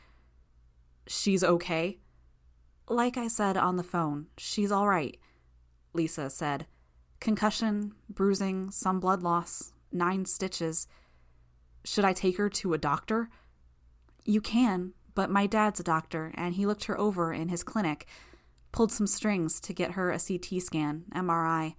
She's 1.06 1.44
okay? 1.44 1.98
Like 2.88 3.18
I 3.18 3.28
said 3.28 3.56
on 3.56 3.76
the 3.76 3.82
phone, 3.82 4.28
she's 4.38 4.72
all 4.72 4.88
right, 4.88 5.18
Lisa 5.94 6.30
said. 6.30 6.66
Concussion, 7.20 7.94
bruising, 8.08 8.70
some 8.70 8.98
blood 9.00 9.22
loss, 9.22 9.72
nine 9.92 10.24
stitches. 10.24 10.88
Should 11.84 12.04
I 12.04 12.12
take 12.12 12.36
her 12.36 12.48
to 12.48 12.74
a 12.74 12.78
doctor? 12.78 13.28
You 14.24 14.40
can, 14.40 14.94
but 15.14 15.30
my 15.30 15.46
dad's 15.46 15.80
a 15.80 15.84
doctor, 15.84 16.32
and 16.34 16.54
he 16.54 16.66
looked 16.66 16.84
her 16.84 16.98
over 16.98 17.32
in 17.32 17.48
his 17.48 17.62
clinic, 17.62 18.06
pulled 18.72 18.92
some 18.92 19.06
strings 19.06 19.60
to 19.60 19.72
get 19.72 19.92
her 19.92 20.10
a 20.10 20.18
CT 20.18 20.62
scan, 20.62 21.04
MRI. 21.14 21.74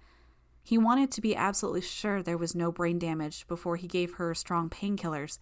He 0.62 0.78
wanted 0.78 1.10
to 1.12 1.20
be 1.20 1.36
absolutely 1.36 1.82
sure 1.82 2.22
there 2.22 2.38
was 2.38 2.54
no 2.54 2.72
brain 2.72 2.98
damage 2.98 3.46
before 3.46 3.76
he 3.76 3.86
gave 3.86 4.14
her 4.14 4.34
strong 4.34 4.70
painkillers. 4.70 5.38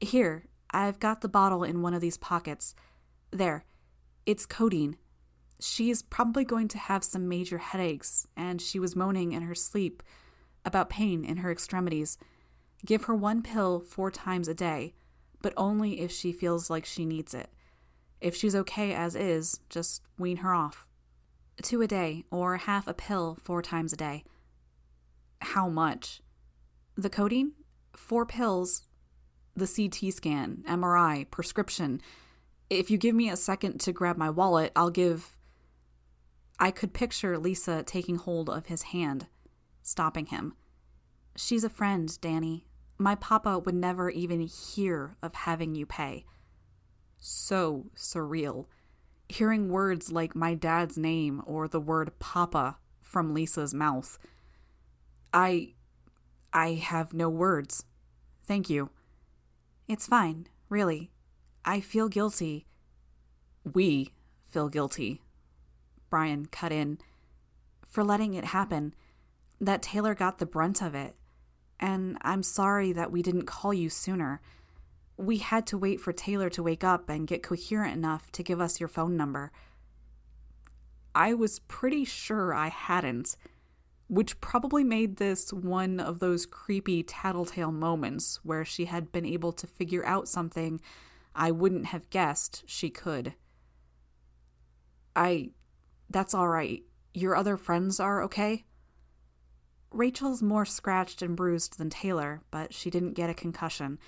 Here, 0.00 0.46
I've 0.70 1.00
got 1.00 1.20
the 1.20 1.28
bottle 1.28 1.64
in 1.64 1.82
one 1.82 1.94
of 1.94 2.00
these 2.00 2.18
pockets. 2.18 2.74
There, 3.30 3.64
it's 4.26 4.44
codeine. 4.44 4.96
She's 5.60 6.02
probably 6.02 6.44
going 6.44 6.68
to 6.68 6.78
have 6.78 7.04
some 7.04 7.28
major 7.28 7.58
headaches, 7.58 8.26
and 8.36 8.60
she 8.60 8.78
was 8.78 8.96
moaning 8.96 9.32
in 9.32 9.42
her 9.42 9.54
sleep 9.54 10.02
about 10.64 10.90
pain 10.90 11.24
in 11.24 11.38
her 11.38 11.52
extremities. 11.52 12.18
Give 12.84 13.04
her 13.04 13.14
one 13.14 13.42
pill 13.42 13.80
four 13.80 14.10
times 14.10 14.48
a 14.48 14.54
day, 14.54 14.94
but 15.42 15.52
only 15.56 16.00
if 16.00 16.10
she 16.10 16.32
feels 16.32 16.70
like 16.70 16.84
she 16.84 17.04
needs 17.04 17.34
it. 17.34 17.50
If 18.20 18.34
she's 18.34 18.56
okay 18.56 18.94
as 18.94 19.14
is, 19.14 19.60
just 19.68 20.02
wean 20.18 20.38
her 20.38 20.54
off. 20.54 20.86
Two 21.62 21.82
a 21.82 21.86
day, 21.86 22.24
or 22.30 22.56
half 22.56 22.88
a 22.88 22.94
pill 22.94 23.36
four 23.42 23.60
times 23.60 23.92
a 23.92 23.96
day. 23.96 24.24
How 25.42 25.68
much? 25.68 26.22
The 26.96 27.10
codeine? 27.10 27.52
Four 27.94 28.24
pills, 28.24 28.88
the 29.54 29.66
CT 29.66 30.12
scan, 30.12 30.64
MRI, 30.66 31.30
prescription. 31.30 32.00
If 32.68 32.90
you 32.90 32.98
give 32.98 33.14
me 33.14 33.28
a 33.28 33.36
second 33.36 33.80
to 33.80 33.92
grab 33.92 34.16
my 34.16 34.30
wallet, 34.30 34.72
I'll 34.74 34.90
give. 34.90 35.36
I 36.62 36.70
could 36.70 36.92
picture 36.92 37.38
Lisa 37.38 37.82
taking 37.82 38.16
hold 38.16 38.50
of 38.50 38.66
his 38.66 38.82
hand, 38.82 39.28
stopping 39.82 40.26
him. 40.26 40.54
She's 41.34 41.64
a 41.64 41.70
friend, 41.70 42.20
Danny. 42.20 42.66
My 42.98 43.14
papa 43.14 43.58
would 43.58 43.74
never 43.74 44.10
even 44.10 44.40
hear 44.40 45.16
of 45.22 45.34
having 45.34 45.74
you 45.74 45.86
pay. 45.86 46.26
So 47.18 47.86
surreal. 47.96 48.66
Hearing 49.30 49.70
words 49.70 50.12
like 50.12 50.36
my 50.36 50.54
dad's 50.54 50.98
name 50.98 51.40
or 51.46 51.66
the 51.66 51.80
word 51.80 52.18
papa 52.18 52.76
from 53.00 53.32
Lisa's 53.32 53.72
mouth. 53.72 54.18
I. 55.32 55.74
I 56.52 56.74
have 56.74 57.14
no 57.14 57.30
words. 57.30 57.86
Thank 58.44 58.68
you. 58.68 58.90
It's 59.88 60.06
fine, 60.06 60.46
really. 60.68 61.10
I 61.64 61.80
feel 61.80 62.08
guilty. 62.08 62.66
We 63.64 64.12
feel 64.48 64.68
guilty. 64.68 65.22
Brian 66.10 66.46
cut 66.46 66.72
in. 66.72 66.98
For 67.86 68.04
letting 68.04 68.34
it 68.34 68.46
happen. 68.46 68.94
That 69.60 69.82
Taylor 69.82 70.14
got 70.14 70.38
the 70.38 70.46
brunt 70.46 70.82
of 70.82 70.94
it. 70.94 71.14
And 71.78 72.18
I'm 72.22 72.42
sorry 72.42 72.92
that 72.92 73.10
we 73.10 73.22
didn't 73.22 73.46
call 73.46 73.72
you 73.72 73.88
sooner. 73.88 74.40
We 75.16 75.38
had 75.38 75.66
to 75.68 75.78
wait 75.78 76.00
for 76.00 76.12
Taylor 76.12 76.50
to 76.50 76.62
wake 76.62 76.84
up 76.84 77.08
and 77.08 77.26
get 77.26 77.42
coherent 77.42 77.94
enough 77.94 78.30
to 78.32 78.42
give 78.42 78.60
us 78.60 78.80
your 78.80 78.88
phone 78.88 79.16
number. 79.16 79.52
I 81.14 81.34
was 81.34 81.58
pretty 81.60 82.04
sure 82.04 82.54
I 82.54 82.68
hadn't 82.68 83.36
which 84.10 84.40
probably 84.40 84.82
made 84.82 85.16
this 85.16 85.52
one 85.52 86.00
of 86.00 86.18
those 86.18 86.44
creepy 86.44 87.00
tattletale 87.00 87.70
moments 87.70 88.40
where 88.42 88.64
she 88.64 88.86
had 88.86 89.12
been 89.12 89.24
able 89.24 89.52
to 89.52 89.68
figure 89.68 90.04
out 90.04 90.26
something 90.26 90.80
I 91.32 91.52
wouldn't 91.52 91.86
have 91.86 92.10
guessed 92.10 92.64
she 92.66 92.90
could. 92.90 93.34
I. 95.14 95.50
That's 96.10 96.34
all 96.34 96.48
right. 96.48 96.82
Your 97.14 97.36
other 97.36 97.56
friends 97.56 98.00
are 98.00 98.22
okay? 98.24 98.64
Rachel's 99.92 100.42
more 100.42 100.64
scratched 100.64 101.22
and 101.22 101.36
bruised 101.36 101.78
than 101.78 101.88
Taylor, 101.88 102.42
but 102.50 102.74
she 102.74 102.90
didn't 102.90 103.14
get 103.14 103.30
a 103.30 103.34
concussion, 103.34 103.98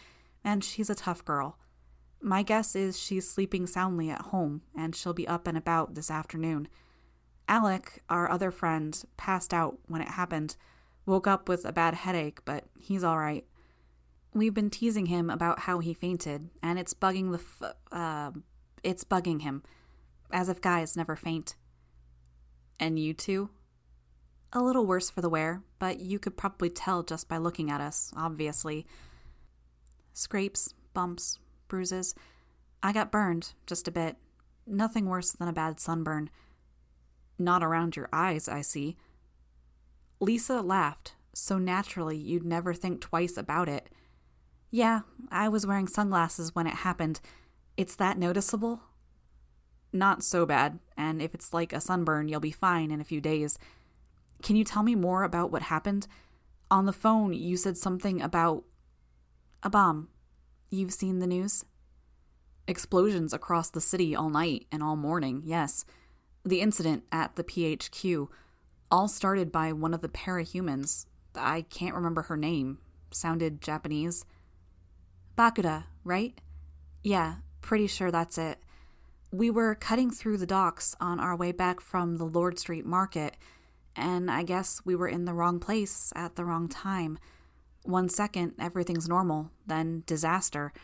and 0.44 0.62
she's 0.62 0.90
a 0.90 0.94
tough 0.94 1.24
girl. 1.24 1.58
My 2.20 2.42
guess 2.42 2.76
is 2.76 2.98
she's 2.98 3.28
sleeping 3.28 3.66
soundly 3.66 4.10
at 4.10 4.22
home, 4.22 4.62
and 4.76 4.94
she'll 4.94 5.12
be 5.14 5.26
up 5.26 5.46
and 5.46 5.56
about 5.56 5.94
this 5.94 6.10
afternoon. 6.10 6.68
Alec, 7.48 8.02
our 8.08 8.30
other 8.30 8.50
friend, 8.50 9.02
passed 9.16 9.52
out 9.52 9.78
when 9.86 10.00
it 10.00 10.08
happened, 10.08 10.56
woke 11.04 11.26
up 11.26 11.48
with 11.48 11.64
a 11.64 11.72
bad 11.72 11.94
headache, 11.94 12.44
but 12.44 12.64
he's 12.78 13.02
all 13.02 13.18
right. 13.18 13.44
We've 14.34 14.54
been 14.54 14.70
teasing 14.70 15.06
him 15.06 15.28
about 15.30 15.60
how 15.60 15.80
he 15.80 15.94
fainted, 15.94 16.50
and 16.62 16.78
it's 16.78 16.94
bugging 16.94 17.32
the 17.32 17.38
f- 17.38 17.74
uh, 17.90 18.30
it's 18.82 19.04
bugging 19.04 19.42
him, 19.42 19.62
as 20.32 20.48
if 20.48 20.60
guys 20.60 20.96
never 20.96 21.16
faint. 21.16 21.56
And 22.78 22.98
you 22.98 23.14
two? 23.14 23.50
A 24.52 24.62
little 24.62 24.86
worse 24.86 25.08
for 25.08 25.22
the 25.22 25.28
wear, 25.28 25.62
but 25.78 26.00
you 26.00 26.18
could 26.18 26.36
probably 26.36 26.68
tell 26.68 27.02
just 27.02 27.28
by 27.28 27.38
looking 27.38 27.70
at 27.70 27.80
us, 27.80 28.12
obviously. 28.16 28.86
Scrapes, 30.12 30.74
bumps, 30.92 31.38
bruises. 31.68 32.14
I 32.82 32.92
got 32.92 33.10
burned, 33.10 33.54
just 33.66 33.88
a 33.88 33.92
bit. 33.92 34.16
Nothing 34.66 35.06
worse 35.06 35.32
than 35.32 35.48
a 35.48 35.52
bad 35.52 35.80
sunburn. 35.80 36.28
Not 37.38 37.62
around 37.62 37.96
your 37.96 38.08
eyes, 38.12 38.48
I 38.48 38.60
see. 38.60 38.96
Lisa 40.20 40.60
laughed, 40.60 41.14
so 41.34 41.58
naturally 41.58 42.16
you'd 42.16 42.44
never 42.44 42.74
think 42.74 43.00
twice 43.00 43.36
about 43.36 43.68
it. 43.68 43.88
Yeah, 44.70 45.00
I 45.30 45.48
was 45.48 45.66
wearing 45.66 45.88
sunglasses 45.88 46.54
when 46.54 46.66
it 46.66 46.74
happened. 46.74 47.20
It's 47.76 47.96
that 47.96 48.18
noticeable? 48.18 48.82
Not 49.92 50.22
so 50.22 50.46
bad, 50.46 50.78
and 50.96 51.20
if 51.20 51.34
it's 51.34 51.52
like 51.52 51.72
a 51.72 51.80
sunburn, 51.80 52.28
you'll 52.28 52.40
be 52.40 52.50
fine 52.50 52.90
in 52.90 53.00
a 53.00 53.04
few 53.04 53.20
days. 53.20 53.58
Can 54.42 54.56
you 54.56 54.64
tell 54.64 54.82
me 54.82 54.94
more 54.94 55.22
about 55.22 55.52
what 55.52 55.62
happened? 55.62 56.06
On 56.70 56.86
the 56.86 56.92
phone, 56.92 57.34
you 57.34 57.56
said 57.56 57.76
something 57.76 58.22
about 58.22 58.64
a 59.62 59.68
bomb. 59.68 60.08
You've 60.70 60.94
seen 60.94 61.18
the 61.18 61.26
news? 61.26 61.66
Explosions 62.66 63.34
across 63.34 63.68
the 63.68 63.80
city 63.80 64.16
all 64.16 64.30
night 64.30 64.66
and 64.72 64.82
all 64.82 64.96
morning, 64.96 65.42
yes. 65.44 65.84
The 66.44 66.60
incident 66.60 67.04
at 67.12 67.36
the 67.36 67.44
PHQ 67.44 68.28
all 68.90 69.08
started 69.08 69.52
by 69.52 69.72
one 69.72 69.92
of 69.92 70.00
the 70.00 70.08
parahumans. 70.08 71.06
I 71.34 71.62
can't 71.62 71.94
remember 71.94 72.22
her 72.22 72.36
name. 72.36 72.78
Sounded 73.10 73.60
Japanese. 73.60 74.24
Bakuda, 75.36 75.84
right? 76.04 76.40
Yeah, 77.02 77.36
pretty 77.60 77.86
sure 77.86 78.10
that's 78.10 78.38
it. 78.38 78.58
We 79.34 79.48
were 79.48 79.74
cutting 79.74 80.10
through 80.10 80.36
the 80.36 80.46
docks 80.46 80.94
on 81.00 81.18
our 81.18 81.34
way 81.34 81.52
back 81.52 81.80
from 81.80 82.18
the 82.18 82.26
Lord 82.26 82.58
Street 82.58 82.84
Market, 82.84 83.38
and 83.96 84.30
I 84.30 84.42
guess 84.42 84.82
we 84.84 84.94
were 84.94 85.08
in 85.08 85.24
the 85.24 85.32
wrong 85.32 85.58
place 85.58 86.12
at 86.14 86.36
the 86.36 86.44
wrong 86.44 86.68
time. 86.68 87.18
One 87.82 88.10
second, 88.10 88.52
everything's 88.58 89.08
normal, 89.08 89.50
then 89.66 90.02
disaster. 90.04 90.74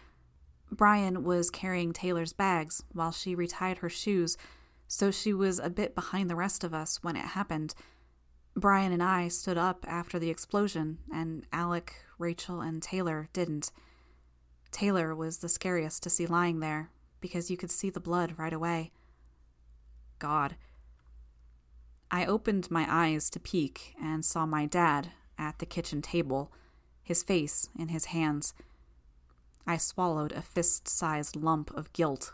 Brian 0.72 1.24
was 1.24 1.50
carrying 1.50 1.92
Taylor's 1.92 2.32
bags 2.32 2.82
while 2.94 3.12
she 3.12 3.36
retied 3.36 3.78
her 3.78 3.90
shoes 3.90 4.38
so 4.86 5.10
she 5.10 5.34
was 5.34 5.58
a 5.58 5.68
bit 5.68 5.94
behind 5.94 6.30
the 6.30 6.36
rest 6.36 6.64
of 6.64 6.72
us 6.72 7.02
when 7.02 7.16
it 7.16 7.26
happened. 7.26 7.74
Brian 8.56 8.92
and 8.92 9.02
I 9.02 9.28
stood 9.28 9.58
up 9.58 9.84
after 9.86 10.18
the 10.18 10.30
explosion, 10.30 11.00
and 11.12 11.44
Alec, 11.52 11.96
Rachel, 12.18 12.62
and 12.62 12.82
Taylor 12.82 13.28
didn't. 13.34 13.70
Taylor 14.70 15.14
was 15.14 15.38
the 15.38 15.50
scariest 15.50 16.02
to 16.04 16.10
see 16.10 16.26
lying 16.26 16.60
there 16.60 16.88
because 17.20 17.50
you 17.50 17.56
could 17.56 17.70
see 17.70 17.90
the 17.90 18.00
blood 18.00 18.34
right 18.36 18.52
away. 18.52 18.92
God. 20.18 20.56
I 22.10 22.24
opened 22.24 22.70
my 22.70 22.86
eyes 22.88 23.28
to 23.30 23.40
peek 23.40 23.94
and 24.02 24.24
saw 24.24 24.46
my 24.46 24.66
dad 24.66 25.10
at 25.38 25.58
the 25.58 25.66
kitchen 25.66 26.02
table, 26.02 26.52
his 27.02 27.22
face 27.22 27.68
in 27.78 27.88
his 27.88 28.06
hands. 28.06 28.54
I 29.66 29.76
swallowed 29.76 30.32
a 30.32 30.42
fist 30.42 30.88
sized 30.88 31.36
lump 31.36 31.70
of 31.76 31.92
guilt 31.92 32.32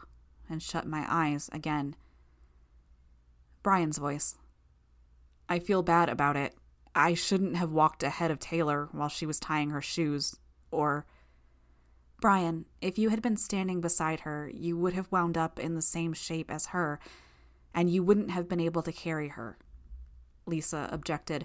and 0.49 0.63
shut 0.63 0.87
my 0.87 1.05
eyes 1.09 1.51
again. 1.53 1.97
Brian's 3.63 3.99
voice. 3.99 4.37
I 5.49 5.59
feel 5.59 5.83
bad 5.83 6.09
about 6.09 6.37
it. 6.37 6.55
I 6.95 7.15
shouldn't 7.15 7.57
have 7.57 7.73
walked 7.73 8.03
ahead 8.03 8.31
of 8.31 8.39
Taylor 8.39 8.89
while 8.93 9.09
she 9.09 9.27
was 9.27 9.41
tying 9.41 9.71
her 9.71 9.83
shoes. 9.83 10.37
Or. 10.71 11.07
Brian, 12.25 12.65
if 12.81 12.97
you 12.97 13.11
had 13.11 13.21
been 13.21 13.37
standing 13.37 13.83
beside 13.83 14.21
her, 14.21 14.51
you 14.55 14.79
would 14.79 14.95
have 14.95 15.13
wound 15.13 15.37
up 15.37 15.59
in 15.59 15.75
the 15.75 15.83
same 15.83 16.15
shape 16.15 16.51
as 16.51 16.69
her, 16.69 16.99
and 17.75 17.91
you 17.91 18.03
wouldn't 18.03 18.31
have 18.31 18.49
been 18.49 18.61
able 18.61 18.81
to 18.81 18.93
carry 18.93 19.29
her. 19.29 19.59
Lisa 20.47 20.89
objected. 20.91 21.45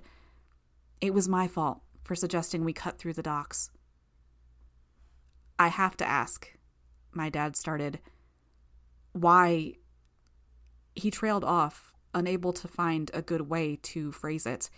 It 1.01 1.13
was 1.13 1.27
my 1.27 1.49
fault 1.49 1.81
for 2.05 2.15
suggesting 2.15 2.63
we 2.63 2.71
cut 2.71 2.97
through 2.97 3.11
the 3.11 3.21
docks. 3.21 3.71
I 5.59 5.67
have 5.67 5.97
to 5.97 6.07
ask, 6.07 6.49
my 7.11 7.27
dad 7.27 7.57
started. 7.57 7.99
Why? 9.11 9.73
He 10.95 11.11
trailed 11.11 11.43
off, 11.43 11.91
unable 12.13 12.53
to 12.53 12.69
find 12.69 13.11
a 13.13 13.21
good 13.21 13.49
way 13.49 13.79
to 13.83 14.13
phrase 14.13 14.45
it. 14.45 14.69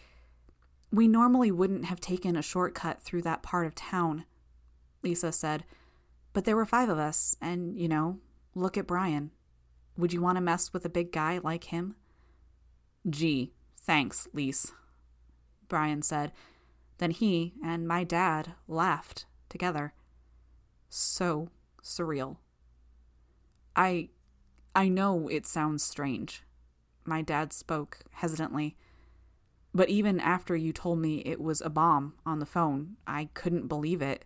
We 0.92 1.08
normally 1.08 1.52
wouldn't 1.52 1.86
have 1.86 2.02
taken 2.02 2.36
a 2.36 2.42
shortcut 2.42 3.04
through 3.04 3.22
that 3.22 3.44
part 3.44 3.68
of 3.68 3.76
town, 3.76 4.26
Lisa 5.04 5.32
said. 5.32 5.64
But 6.34 6.46
there 6.46 6.56
were 6.56 6.66
five 6.66 6.90
of 6.90 6.98
us, 6.98 7.36
and, 7.42 7.78
you 7.78 7.88
know, 7.88 8.20
look 8.56 8.78
at 8.78 8.88
Brian. 8.88 9.32
Would 9.98 10.14
you 10.14 10.22
want 10.22 10.38
to 10.38 10.42
mess 10.42 10.72
with 10.74 10.86
a 10.86 10.90
big 10.90 11.12
guy 11.12 11.40
like 11.44 11.66
him? 11.66 11.96
Gee, 13.10 13.54
thanks, 13.78 14.28
Lise, 14.34 14.72
Brian 15.68 16.02
said. 16.02 16.32
Then 17.00 17.12
he 17.12 17.54
and 17.64 17.88
my 17.88 18.04
dad 18.04 18.54
laughed 18.68 19.26
together. 19.50 19.94
So 20.90 21.50
surreal. 21.84 22.38
I 23.76 24.10
I 24.76 24.88
know 24.88 25.28
it 25.28 25.46
sounds 25.46 25.84
strange. 25.84 26.44
My 27.06 27.22
dad 27.22 27.54
spoke 27.54 28.02
hesitantly. 28.12 28.78
But 29.74 29.90
even 29.90 30.20
after 30.20 30.56
you 30.56 30.74
told 30.74 31.00
me 31.00 31.20
it 31.26 31.42
was 31.42 31.62
a 31.62 31.70
bomb 31.70 32.14
on 32.26 32.40
the 32.40 32.46
phone, 32.46 32.98
I 33.08 33.30
couldn't 33.34 33.68
believe 33.68 34.02
it. 34.02 34.26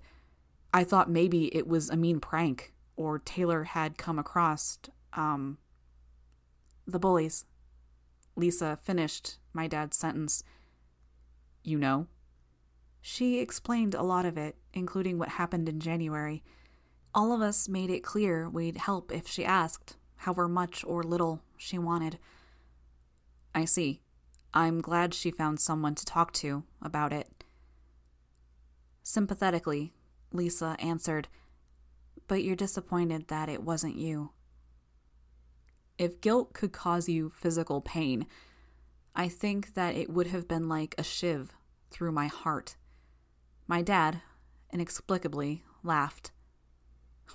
I 0.75 0.83
thought 0.83 1.09
maybe 1.09 1.55
it 1.55 1.69
was 1.69 1.89
a 1.89 1.95
mean 1.95 2.19
prank 2.19 2.73
or 2.97 3.17
Taylor 3.17 3.63
had 3.63 3.97
come 3.97 4.19
across 4.19 4.77
um 5.13 5.57
the 6.85 6.99
bullies. 6.99 7.45
Lisa 8.35 8.77
finished 8.83 9.37
my 9.53 9.67
dad's 9.67 9.95
sentence. 9.95 10.43
You 11.63 11.77
know? 11.77 12.07
She 13.01 13.39
explained 13.39 13.95
a 13.95 14.03
lot 14.03 14.25
of 14.25 14.37
it, 14.37 14.57
including 14.73 15.17
what 15.17 15.29
happened 15.29 15.69
in 15.69 15.79
January. 15.79 16.43
All 17.13 17.31
of 17.31 17.41
us 17.41 17.69
made 17.69 17.89
it 17.89 18.03
clear 18.03 18.49
we'd 18.49 18.75
help 18.75 19.13
if 19.13 19.29
she 19.29 19.45
asked, 19.45 19.95
however 20.17 20.49
much 20.49 20.83
or 20.83 21.03
little 21.03 21.41
she 21.55 21.77
wanted. 21.77 22.19
I 23.53 23.63
see. 23.63 24.01
I'm 24.53 24.81
glad 24.81 25.13
she 25.13 25.31
found 25.31 25.61
someone 25.61 25.95
to 25.95 26.05
talk 26.05 26.33
to 26.33 26.65
about 26.81 27.13
it. 27.13 27.45
Sympathetically, 29.03 29.94
Lisa 30.35 30.75
answered, 30.79 31.27
But 32.27 32.43
you're 32.43 32.55
disappointed 32.55 33.27
that 33.27 33.49
it 33.49 33.63
wasn't 33.63 33.95
you. 33.95 34.31
If 35.97 36.21
guilt 36.21 36.53
could 36.53 36.73
cause 36.73 37.07
you 37.07 37.29
physical 37.29 37.81
pain, 37.81 38.27
I 39.15 39.29
think 39.29 39.75
that 39.75 39.95
it 39.95 40.09
would 40.09 40.27
have 40.27 40.47
been 40.47 40.67
like 40.67 40.93
a 40.97 41.03
shiv 41.03 41.53
through 41.89 42.11
my 42.11 42.27
heart. 42.27 42.75
My 43.67 43.81
dad, 43.81 44.21
inexplicably, 44.73 45.63
laughed. 45.83 46.31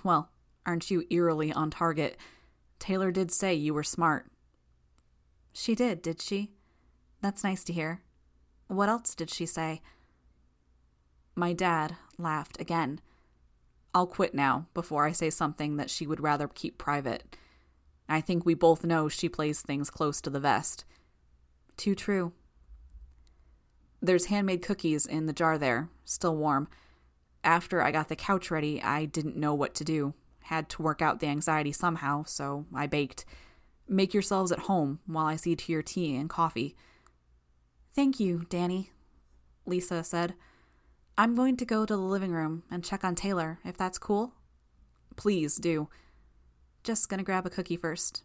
Well, 0.03 0.29
aren't 0.65 0.91
you 0.91 1.05
eerily 1.09 1.51
on 1.51 1.71
target? 1.71 2.17
Taylor 2.77 3.11
did 3.11 3.31
say 3.31 3.53
you 3.53 3.73
were 3.73 3.83
smart. 3.83 4.31
She 5.53 5.75
did, 5.75 6.01
did 6.01 6.21
she? 6.21 6.51
That's 7.21 7.43
nice 7.43 7.63
to 7.65 7.73
hear. 7.73 8.01
What 8.67 8.89
else 8.89 9.15
did 9.15 9.29
she 9.29 9.45
say? 9.45 9.81
My 11.35 11.53
dad 11.53 11.95
laughed 12.17 12.59
again. 12.59 12.99
I'll 13.93 14.07
quit 14.07 14.33
now 14.33 14.67
before 14.73 15.05
I 15.05 15.11
say 15.11 15.29
something 15.29 15.77
that 15.77 15.89
she 15.89 16.07
would 16.07 16.21
rather 16.21 16.47
keep 16.47 16.77
private. 16.77 17.35
I 18.07 18.21
think 18.21 18.45
we 18.45 18.53
both 18.53 18.83
know 18.83 19.09
she 19.09 19.29
plays 19.29 19.61
things 19.61 19.89
close 19.89 20.21
to 20.21 20.29
the 20.29 20.39
vest. 20.39 20.85
Too 21.77 21.95
true. 21.95 22.33
There's 24.01 24.25
handmade 24.25 24.61
cookies 24.61 25.05
in 25.05 25.25
the 25.25 25.33
jar 25.33 25.57
there, 25.57 25.89
still 26.05 26.35
warm. 26.35 26.67
After 27.43 27.81
I 27.81 27.91
got 27.91 28.09
the 28.09 28.15
couch 28.15 28.51
ready, 28.51 28.81
I 28.81 29.05
didn't 29.05 29.37
know 29.37 29.53
what 29.53 29.73
to 29.75 29.83
do. 29.83 30.13
Had 30.41 30.69
to 30.69 30.81
work 30.81 31.01
out 31.01 31.19
the 31.19 31.27
anxiety 31.27 31.71
somehow, 31.71 32.23
so 32.23 32.65
I 32.73 32.87
baked. 32.87 33.25
Make 33.87 34.13
yourselves 34.13 34.51
at 34.51 34.59
home 34.59 34.99
while 35.05 35.25
I 35.25 35.35
see 35.35 35.55
to 35.55 35.71
your 35.71 35.81
tea 35.81 36.15
and 36.15 36.29
coffee. 36.29 36.75
Thank 37.93 38.19
you, 38.19 38.45
Danny, 38.49 38.91
Lisa 39.65 40.03
said. 40.03 40.33
I'm 41.17 41.35
going 41.35 41.57
to 41.57 41.65
go 41.65 41.85
to 41.85 41.95
the 41.95 42.01
living 42.01 42.31
room 42.31 42.63
and 42.71 42.83
check 42.83 43.03
on 43.03 43.15
Taylor, 43.15 43.59
if 43.63 43.77
that's 43.77 43.97
cool. 43.97 44.33
Please 45.15 45.57
do. 45.57 45.89
Just 46.83 47.09
gonna 47.09 47.23
grab 47.23 47.45
a 47.45 47.49
cookie 47.49 47.77
first. 47.77 48.23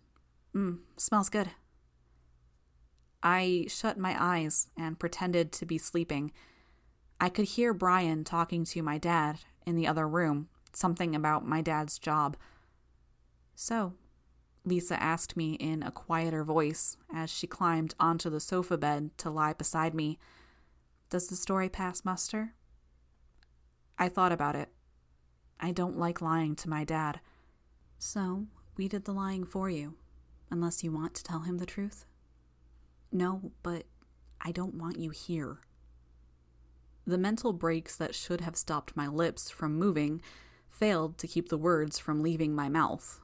Mmm, 0.55 0.79
smells 0.97 1.29
good. 1.29 1.51
I 3.23 3.67
shut 3.69 3.99
my 3.99 4.17
eyes 4.19 4.69
and 4.79 4.99
pretended 4.99 5.53
to 5.53 5.67
be 5.67 5.79
sleeping. 5.79 6.33
I 7.21 7.29
could 7.29 7.47
hear 7.47 7.75
Brian 7.75 8.25
talking 8.25 8.65
to 8.67 8.83
my 8.83 8.99
dad 8.99 9.41
in 9.67 9.75
the 9.75 9.87
other 9.87 10.07
room, 10.07 10.49
something 10.73 11.15
about 11.15 11.47
my 11.47 11.61
dad's 11.61 11.99
job. 11.99 12.37
So, 13.55 13.95
Lisa 14.65 15.01
asked 15.03 15.37
me 15.37 15.55
in 15.55 15.83
a 15.83 15.91
quieter 15.91 16.45
voice 16.45 16.99
as 17.13 17.31
she 17.31 17.47
climbed 17.47 17.95
onto 17.99 18.31
the 18.31 18.41
sofa 18.41 18.77
bed 18.77 19.11
to 19.19 19.31
lie 19.31 19.55
beside 19.55 19.95
me. 19.95 20.19
Does 21.11 21.29
the 21.29 21.37
story 21.37 21.69
pass 21.69 22.05
muster? 22.05 22.55
I 23.99 24.09
thought 24.09 24.33
about 24.33 24.57
it. 24.57 24.69
I 25.59 25.73
don't 25.73 25.99
like 25.99 26.21
lying 26.21 26.55
to 26.57 26.69
my 26.69 26.85
dad. 26.85 27.21
So, 27.99 28.47
we 28.77 28.89
did 28.89 29.05
the 29.05 29.13
lying 29.13 29.45
for 29.45 29.71
you, 29.71 29.95
unless 30.51 30.85
you 30.85 30.93
want 30.93 31.15
to 31.15 31.25
tell 31.25 31.41
him 31.41 31.59
the 31.59 31.67
truth? 31.67 32.05
No, 33.11 33.53
but 33.63 33.85
I 34.41 34.53
don't 34.53 34.75
want 34.75 34.99
you 34.99 35.11
here. 35.11 35.59
The 37.07 37.19
mental 37.19 37.53
brakes 37.53 37.97
that 37.97 38.15
should 38.15 38.41
have 38.43 38.57
stopped 38.57 38.97
my 38.97 39.07
lips 39.07 39.49
from 39.49 39.79
moving 39.79 40.21
failed 40.69 41.17
to 41.19 41.29
keep 41.29 41.49
the 41.49 41.57
words 41.57 41.99
from 41.99 42.23
leaving 42.23 42.55
my 42.55 42.69
mouth. 42.69 43.21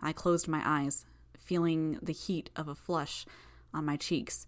I 0.00 0.12
closed 0.12 0.48
my 0.48 0.62
eyes, 0.64 1.04
feeling 1.36 1.98
the 2.00 2.12
heat 2.12 2.48
of 2.56 2.68
a 2.68 2.74
flush 2.74 3.26
on 3.74 3.84
my 3.84 3.96
cheeks. 3.96 4.46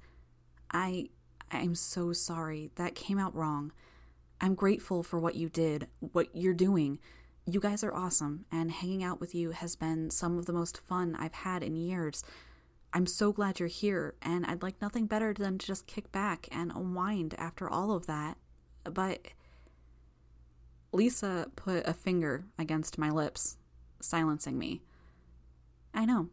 I 0.70 1.10
I'm 1.50 1.74
so 1.74 2.12
sorry. 2.12 2.70
That 2.76 2.94
came 2.94 3.18
out 3.18 3.34
wrong. 3.34 3.72
I'm 4.40 4.54
grateful 4.54 5.02
for 5.02 5.20
what 5.20 5.34
you 5.34 5.48
did, 5.48 5.88
what 6.00 6.34
you're 6.34 6.54
doing. 6.54 6.98
You 7.46 7.60
guys 7.60 7.84
are 7.84 7.94
awesome, 7.94 8.46
and 8.50 8.70
hanging 8.70 9.02
out 9.02 9.20
with 9.20 9.34
you 9.34 9.50
has 9.50 9.76
been 9.76 10.10
some 10.10 10.38
of 10.38 10.46
the 10.46 10.52
most 10.52 10.78
fun 10.78 11.14
I've 11.18 11.34
had 11.34 11.62
in 11.62 11.76
years. 11.76 12.24
I'm 12.92 13.06
so 13.06 13.32
glad 13.32 13.60
you're 13.60 13.68
here, 13.68 14.14
and 14.22 14.46
I'd 14.46 14.62
like 14.62 14.80
nothing 14.80 15.06
better 15.06 15.34
than 15.34 15.58
to 15.58 15.66
just 15.66 15.86
kick 15.86 16.10
back 16.10 16.48
and 16.50 16.72
unwind 16.72 17.34
after 17.38 17.68
all 17.68 17.92
of 17.92 18.06
that. 18.06 18.38
But. 18.84 19.28
Lisa 20.92 21.46
put 21.54 21.86
a 21.86 21.92
finger 21.92 22.46
against 22.58 22.98
my 22.98 23.10
lips, 23.10 23.58
silencing 24.00 24.58
me. 24.58 24.82
I 25.94 26.04
know. 26.04 26.30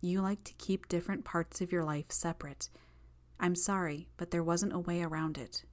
You 0.00 0.20
like 0.20 0.44
to 0.44 0.54
keep 0.54 0.86
different 0.88 1.24
parts 1.24 1.60
of 1.60 1.72
your 1.72 1.82
life 1.82 2.06
separate. 2.10 2.68
I'm 3.40 3.56
sorry, 3.56 4.08
but 4.16 4.30
there 4.30 4.42
wasn't 4.44 4.72
a 4.72 4.78
way 4.78 5.02
around 5.02 5.36
it. 5.38 5.64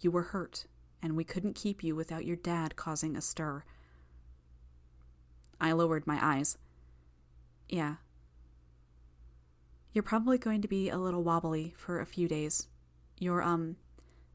You 0.00 0.10
were 0.10 0.22
hurt, 0.22 0.66
and 1.02 1.16
we 1.16 1.24
couldn't 1.24 1.54
keep 1.54 1.82
you 1.82 1.94
without 1.94 2.24
your 2.24 2.36
dad 2.36 2.76
causing 2.76 3.16
a 3.16 3.20
stir. 3.20 3.64
I 5.60 5.72
lowered 5.72 6.06
my 6.06 6.18
eyes. 6.20 6.58
Yeah. 7.68 7.96
You're 9.92 10.02
probably 10.02 10.38
going 10.38 10.62
to 10.62 10.68
be 10.68 10.88
a 10.88 10.98
little 10.98 11.22
wobbly 11.22 11.74
for 11.76 12.00
a 12.00 12.06
few 12.06 12.28
days. 12.28 12.68
Your, 13.18 13.42
um, 13.42 13.76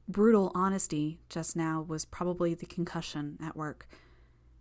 brutal 0.07 0.51
honesty 0.53 1.19
just 1.29 1.55
now 1.55 1.85
was 1.87 2.05
probably 2.05 2.53
the 2.53 2.65
concussion 2.65 3.37
at 3.41 3.55
work. 3.55 3.87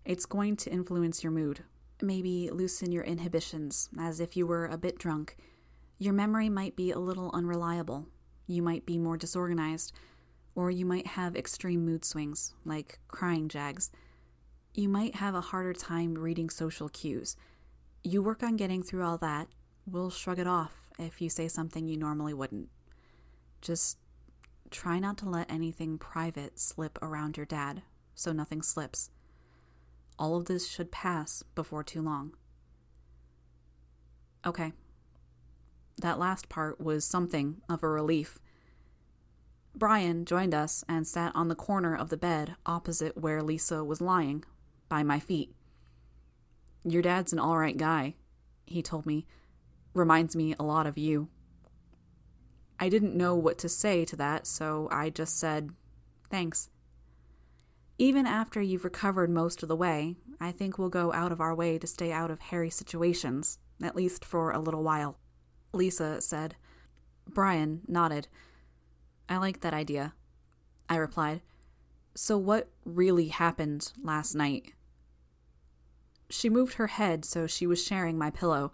It's 0.04 0.26
going 0.26 0.56
to 0.56 0.70
influence 0.70 1.22
your 1.22 1.32
mood. 1.32 1.64
Maybe 2.00 2.50
loosen 2.50 2.92
your 2.92 3.04
inhibitions, 3.04 3.88
as 3.98 4.20
if 4.20 4.36
you 4.36 4.46
were 4.46 4.66
a 4.66 4.78
bit 4.78 4.98
drunk. 4.98 5.36
Your 5.98 6.12
memory 6.12 6.48
might 6.48 6.74
be 6.74 6.90
a 6.90 6.98
little 6.98 7.30
unreliable. 7.32 8.08
You 8.46 8.62
might 8.62 8.84
be 8.86 8.98
more 8.98 9.16
disorganized. 9.16 9.92
Or 10.54 10.70
you 10.70 10.84
might 10.84 11.06
have 11.08 11.34
extreme 11.34 11.84
mood 11.84 12.04
swings, 12.04 12.54
like 12.64 12.98
crying 13.08 13.48
jags. 13.48 13.90
You 14.74 14.88
might 14.88 15.16
have 15.16 15.34
a 15.34 15.40
harder 15.40 15.72
time 15.72 16.14
reading 16.14 16.50
social 16.50 16.88
cues. 16.88 17.36
You 18.04 18.22
work 18.22 18.42
on 18.42 18.56
getting 18.56 18.82
through 18.82 19.04
all 19.04 19.18
that. 19.18 19.48
We'll 19.86 20.10
shrug 20.10 20.38
it 20.38 20.46
off 20.46 20.90
if 20.98 21.20
you 21.20 21.28
say 21.28 21.48
something 21.48 21.88
you 21.88 21.96
normally 21.96 22.34
wouldn't. 22.34 22.68
Just 23.60 23.98
try 24.70 24.98
not 24.98 25.18
to 25.18 25.28
let 25.28 25.50
anything 25.50 25.98
private 25.98 26.58
slip 26.58 26.98
around 27.02 27.36
your 27.36 27.46
dad 27.46 27.82
so 28.14 28.32
nothing 28.32 28.62
slips. 28.62 29.10
All 30.18 30.36
of 30.36 30.46
this 30.46 30.68
should 30.68 30.90
pass 30.90 31.42
before 31.54 31.82
too 31.82 32.02
long. 32.02 32.34
Okay. 34.46 34.72
That 36.00 36.18
last 36.18 36.48
part 36.48 36.80
was 36.80 37.04
something 37.04 37.60
of 37.68 37.82
a 37.82 37.88
relief. 37.88 38.38
Brian 39.74 40.24
joined 40.24 40.54
us 40.54 40.84
and 40.88 41.06
sat 41.06 41.34
on 41.34 41.48
the 41.48 41.54
corner 41.54 41.94
of 41.94 42.10
the 42.10 42.16
bed 42.16 42.56
opposite 42.66 43.16
where 43.16 43.42
Lisa 43.42 43.82
was 43.82 44.00
lying, 44.00 44.44
by 44.88 45.02
my 45.02 45.18
feet. 45.18 45.54
Your 46.84 47.02
dad's 47.02 47.32
an 47.32 47.40
alright 47.40 47.76
guy, 47.76 48.16
he 48.66 48.82
told 48.82 49.06
me. 49.06 49.26
Reminds 49.94 50.36
me 50.36 50.54
a 50.58 50.62
lot 50.62 50.86
of 50.86 50.98
you. 50.98 51.28
I 52.78 52.88
didn't 52.88 53.16
know 53.16 53.34
what 53.34 53.58
to 53.58 53.68
say 53.68 54.04
to 54.04 54.16
that, 54.16 54.46
so 54.46 54.88
I 54.90 55.08
just 55.10 55.38
said, 55.38 55.70
Thanks. 56.30 56.68
Even 57.98 58.26
after 58.26 58.60
you've 58.60 58.84
recovered 58.84 59.30
most 59.30 59.62
of 59.62 59.68
the 59.68 59.76
way, 59.76 60.16
I 60.40 60.50
think 60.50 60.76
we'll 60.76 60.88
go 60.88 61.12
out 61.12 61.30
of 61.30 61.40
our 61.40 61.54
way 61.54 61.78
to 61.78 61.86
stay 61.86 62.10
out 62.10 62.30
of 62.30 62.40
hairy 62.40 62.70
situations, 62.70 63.58
at 63.82 63.94
least 63.94 64.24
for 64.24 64.50
a 64.50 64.58
little 64.58 64.82
while. 64.82 65.18
Lisa 65.72 66.20
said. 66.20 66.56
Brian 67.28 67.82
nodded. 67.86 68.28
I 69.28 69.36
like 69.38 69.60
that 69.60 69.74
idea. 69.74 70.14
I 70.88 70.96
replied. 70.96 71.40
So, 72.14 72.36
what 72.36 72.68
really 72.84 73.28
happened 73.28 73.92
last 74.02 74.34
night? 74.34 74.72
She 76.28 76.50
moved 76.50 76.74
her 76.74 76.88
head 76.88 77.24
so 77.24 77.46
she 77.46 77.66
was 77.66 77.84
sharing 77.84 78.18
my 78.18 78.30
pillow. 78.30 78.72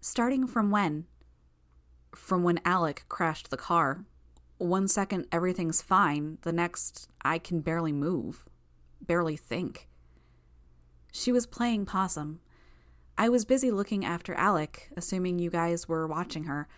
Starting 0.00 0.46
from 0.46 0.70
when? 0.70 1.06
From 2.14 2.42
when 2.42 2.60
Alec 2.64 3.04
crashed 3.08 3.50
the 3.50 3.56
car. 3.56 4.04
One 4.58 4.88
second, 4.88 5.26
everything's 5.32 5.82
fine. 5.82 6.38
The 6.42 6.52
next, 6.52 7.08
I 7.24 7.38
can 7.38 7.60
barely 7.60 7.92
move, 7.92 8.44
barely 9.00 9.36
think. 9.36 9.88
She 11.12 11.32
was 11.32 11.46
playing 11.46 11.86
possum. 11.86 12.40
I 13.16 13.28
was 13.28 13.44
busy 13.44 13.70
looking 13.70 14.04
after 14.04 14.34
Alec, 14.34 14.90
assuming 14.96 15.38
you 15.38 15.50
guys 15.50 15.88
were 15.88 16.06
watching 16.06 16.44
her. 16.44 16.68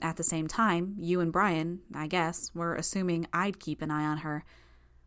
At 0.00 0.16
the 0.16 0.22
same 0.22 0.46
time, 0.46 0.94
you 0.98 1.20
and 1.20 1.32
Brian, 1.32 1.80
I 1.94 2.06
guess, 2.06 2.54
were 2.54 2.74
assuming 2.74 3.26
I'd 3.32 3.58
keep 3.58 3.82
an 3.82 3.90
eye 3.90 4.04
on 4.04 4.18
her. 4.18 4.44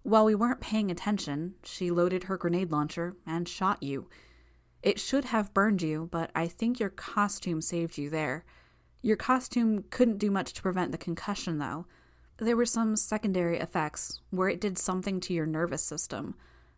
While 0.04 0.26
we 0.26 0.36
weren't 0.36 0.62
paying 0.62 0.92
attention, 0.92 1.56
she 1.64 1.92
loaded 1.92 2.24
her 2.24 2.38
grenade 2.38 2.72
launcher 2.72 3.16
and 3.26 3.48
shot 3.48 3.82
you. 3.82 4.10
It 4.82 5.00
should 5.00 5.26
have 5.26 5.54
burned 5.54 5.82
you, 5.82 6.10
but 6.12 6.32
I 6.34 6.48
think 6.48 6.80
your 6.80 6.90
costume 6.90 7.62
saved 7.62 7.98
you 7.98 8.10
there. 8.10 8.44
Your 9.02 9.16
costume 9.16 9.84
couldn't 9.90 10.18
do 10.18 10.32
much 10.32 10.54
to 10.54 10.62
prevent 10.62 10.92
the 10.92 10.98
concussion, 10.98 11.60
though. 11.60 11.86
There 12.38 12.58
were 12.58 12.66
some 12.66 12.96
secondary 12.96 13.60
effects 13.60 14.22
where 14.32 14.50
it 14.50 14.60
did 14.60 14.78
something 14.78 15.20
to 15.22 15.34
your 15.34 15.46
nervous 15.46 15.84
system, 15.84 16.36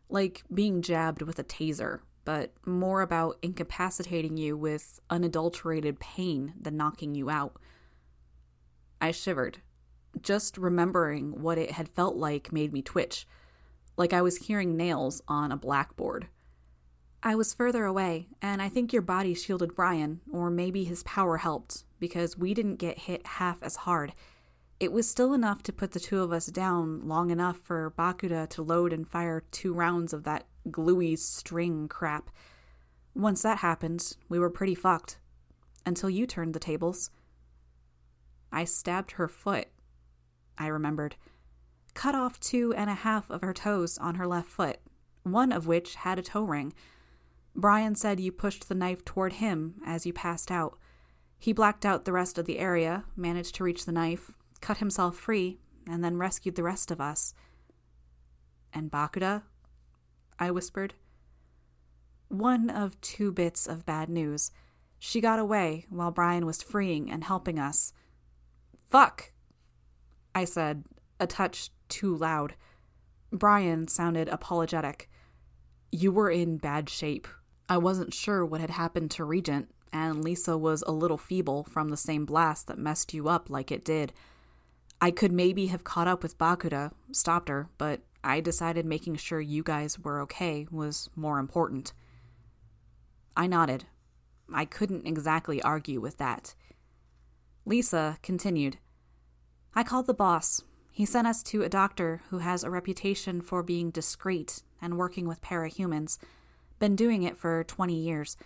like 0.10 0.43
being 0.54 0.82
jabbed 0.82 1.21
with 1.21 1.39
a 1.39 1.43
taser, 1.43 2.02
but 2.26 2.54
more 2.65 3.02
about 3.02 3.39
incapacitating 3.41 4.36
you 4.36 4.58
with 4.58 4.99
unadulterated 5.10 5.99
pain 5.99 6.54
than 6.60 6.78
knocking 6.78 7.15
you 7.15 7.30
out. 7.30 7.58
I 9.04 9.12
shivered. 9.12 9.58
Just 10.22 10.58
remembering 10.58 11.42
what 11.42 11.58
it 11.58 11.72
had 11.72 11.89
felt 11.89 12.16
like 12.16 12.54
made 12.54 12.72
me 12.72 12.82
twitch, 12.82 13.28
like 13.98 14.13
I 14.13 14.22
was 14.22 14.48
hearing 14.48 14.78
nails 14.78 15.22
on 15.28 15.52
a 15.52 15.58
blackboard. 15.58 16.30
I 17.22 17.36
was 17.36 17.54
further 17.54 17.84
away, 17.84 18.30
and 18.42 18.62
I 18.62 18.70
think 18.70 18.94
your 18.94 19.02
body 19.02 19.34
shielded 19.34 19.76
Brian, 19.76 20.22
or 20.32 20.50
maybe 20.50 20.86
his 20.86 21.04
power 21.04 21.36
helped, 21.36 21.84
because 22.00 22.38
we 22.38 22.54
didn't 22.54 22.78
get 22.78 23.00
hit 23.00 23.28
half 23.28 23.62
as 23.62 23.76
hard. 23.76 24.13
It 24.80 24.94
was 24.94 25.10
still 25.10 25.34
enough 25.34 25.63
to 25.63 25.74
put 25.74 25.92
the 25.92 26.00
two 26.00 26.22
of 26.22 26.32
us 26.32 26.46
down 26.46 27.06
long 27.06 27.30
enough 27.30 27.58
for 27.58 27.94
Bakuda 27.98 28.48
to 28.52 28.62
load 28.62 28.94
and 28.94 29.06
fire 29.06 29.44
two 29.52 29.74
rounds 29.74 30.13
of 30.13 30.24
that 30.24 30.48
gluey 30.72 31.18
string 31.18 31.89
crap. 31.89 32.30
Once 33.13 33.42
that 33.42 33.58
happened, 33.58 34.16
we 34.30 34.39
were 34.39 34.50
pretty 34.50 34.76
fucked. 34.76 35.20
Until 35.86 36.10
you 36.10 36.26
turned 36.26 36.54
the 36.54 36.60
tables. 36.60 37.12
I 38.54 38.66
stabbed 38.66 39.13
her 39.13 39.28
foot, 39.28 39.68
I 40.58 40.68
remembered. 40.68 41.16
Cut 41.96 42.16
off 42.16 42.39
two 42.39 42.74
and 42.76 42.89
a 42.89 42.96
half 42.96 43.30
of 43.30 43.42
her 43.42 43.54
toes 43.54 43.98
on 43.98 44.16
her 44.16 44.28
left 44.28 44.48
foot, 44.48 44.80
one 45.24 45.52
of 45.52 45.68
which 45.68 45.96
had 45.96 46.20
a 46.20 46.24
toe 46.24 46.44
ring. 46.44 46.74
Brian 47.56 47.96
said 47.96 48.20
you 48.20 48.32
pushed 48.32 48.70
the 48.70 48.76
knife 48.76 49.04
toward 49.04 49.34
him 49.34 49.76
as 49.86 50.06
you 50.06 50.13
passed 50.13 50.52
out. 50.52 50.78
He 51.38 51.52
blacked 51.52 51.86
out 51.86 52.06
the 52.06 52.13
rest 52.13 52.38
of 52.38 52.46
the 52.46 52.60
area, 52.60 53.06
managed 53.16 53.56
to 53.56 53.63
reach 53.63 53.86
the 53.86 53.92
knife, 53.92 54.32
cut 54.62 54.78
himself 54.78 55.18
free, 55.18 55.60
and 55.88 56.04
then 56.04 56.18
rescued 56.18 56.56
the 56.56 56.63
rest 56.63 56.92
of 56.92 57.02
us. 57.02 57.34
And 58.72 58.89
Bakuda? 58.89 59.44
I 60.39 60.52
whispered. 60.52 60.94
One 62.28 62.70
of 62.70 63.00
two 63.02 63.32
bits 63.32 63.68
of 63.68 63.86
bad 63.86 64.10
news. 64.10 64.52
She 64.98 65.22
got 65.22 65.39
away 65.39 65.86
while 65.89 66.12
Brian 66.12 66.46
was 66.46 66.63
freeing 66.63 67.12
and 67.12 67.24
helping 67.24 67.60
us. 67.60 67.94
Fuck! 68.93 69.32
I 70.36 70.45
said, 70.45 70.84
a 71.19 71.25
touch 71.25 71.71
too 71.89 72.15
loud. 72.15 72.53
Brian 73.32 73.88
sounded 73.88 74.29
apologetic. 74.29 75.10
You 75.91 76.12
were 76.12 76.29
in 76.29 76.58
bad 76.58 76.91
shape. 76.91 77.27
I 77.67 77.77
wasn't 77.79 78.13
sure 78.13 78.45
what 78.45 78.62
had 78.62 78.69
happened 78.69 79.10
to 79.12 79.23
Regent, 79.23 79.73
and 79.91 80.23
Lisa 80.23 80.60
was 80.60 80.84
a 80.84 80.91
little 80.91 81.17
feeble 81.17 81.63
from 81.63 81.89
the 81.89 81.97
same 81.97 82.23
blast 82.23 82.67
that 82.67 82.77
messed 82.77 83.15
you 83.15 83.27
up 83.27 83.49
like 83.49 83.71
it 83.71 83.84
did. 83.84 84.13
I 85.01 85.10
could 85.10 85.32
maybe 85.32 85.65
have 85.67 85.84
caught 85.84 86.08
up 86.08 86.21
with 86.21 86.38
Bakuda, 86.38 86.91
stopped 87.12 87.49
her, 87.49 87.69
but 87.79 88.01
I 88.23 88.41
decided 88.41 88.86
making 88.86 89.15
sure 89.15 89.41
you 89.41 89.63
guys 89.63 89.97
were 89.97 90.21
okay 90.21 90.67
was 90.69 91.10
more 91.15 91.39
important. 91.39 91.93
I 93.36 93.47
nodded. 93.47 93.86
I 94.53 94.65
couldn't 94.65 95.08
exactly 95.08 95.63
argue 95.63 95.99
with 95.99 96.17
that. 96.17 96.53
Lisa 97.65 98.17
continued. 98.21 98.78
I 99.73 99.84
called 99.84 100.08
the 100.08 100.13
boss. 100.13 100.62
He 100.91 101.06
sent 101.06 101.28
us 101.28 101.41
to 101.43 101.63
a 101.63 101.69
doctor 101.69 102.21
who 102.30 102.39
has 102.39 102.63
a 102.63 102.69
reputation 102.69 103.41
for 103.41 103.63
being 103.63 103.89
discreet 103.89 104.63
and 104.82 104.97
working 104.97 105.28
with 105.28 105.41
parahumans. 105.41 106.17
Been 106.80 106.95
doing 106.95 107.23
it 107.23 107.38
for 107.38 107.63
20 107.63 107.95
years. 107.95 108.38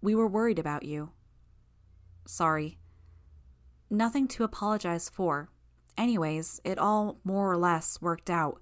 We 0.00 0.14
were 0.14 0.26
worried 0.26 0.58
about 0.58 0.82
you. 0.82 1.12
Sorry. 2.26 2.78
Nothing 3.88 4.26
to 4.28 4.44
apologize 4.44 5.08
for. 5.08 5.48
Anyways, 5.96 6.60
it 6.64 6.78
all 6.78 7.20
more 7.24 7.50
or 7.50 7.56
less 7.56 8.00
worked 8.00 8.28
out. 8.28 8.60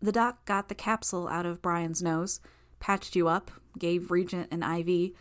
The 0.00 0.12
doc 0.12 0.44
got 0.44 0.68
the 0.68 0.74
capsule 0.74 1.28
out 1.28 1.46
of 1.46 1.62
Brian's 1.62 2.02
nose, 2.02 2.40
patched 2.80 3.14
you 3.14 3.28
up, 3.28 3.52
gave 3.78 4.10
Regent 4.10 4.52
an 4.52 4.62
IV. 4.62 5.12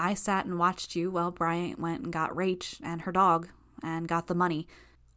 I 0.00 0.14
sat 0.14 0.46
and 0.46 0.58
watched 0.58 0.96
you 0.96 1.10
while 1.10 1.30
Brian 1.30 1.76
went 1.78 2.02
and 2.02 2.10
got 2.10 2.30
Rach 2.30 2.80
and 2.82 3.02
her 3.02 3.12
dog 3.12 3.50
and 3.82 4.08
got 4.08 4.28
the 4.28 4.34
money. 4.34 4.66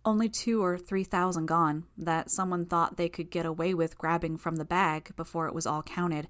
Only 0.04 0.28
two 0.28 0.62
or 0.62 0.78
three 0.78 1.06
thousand 1.06 1.46
gone 1.46 1.86
that 1.98 2.30
someone 2.30 2.66
thought 2.66 2.98
they 2.98 3.08
could 3.08 3.32
get 3.32 3.46
away 3.46 3.74
with 3.74 3.98
grabbing 3.98 4.36
from 4.36 4.58
the 4.58 4.66
bag 4.66 5.16
before 5.16 5.48
it 5.48 5.56
was 5.56 5.66
all 5.66 5.84
counted. 5.84 6.28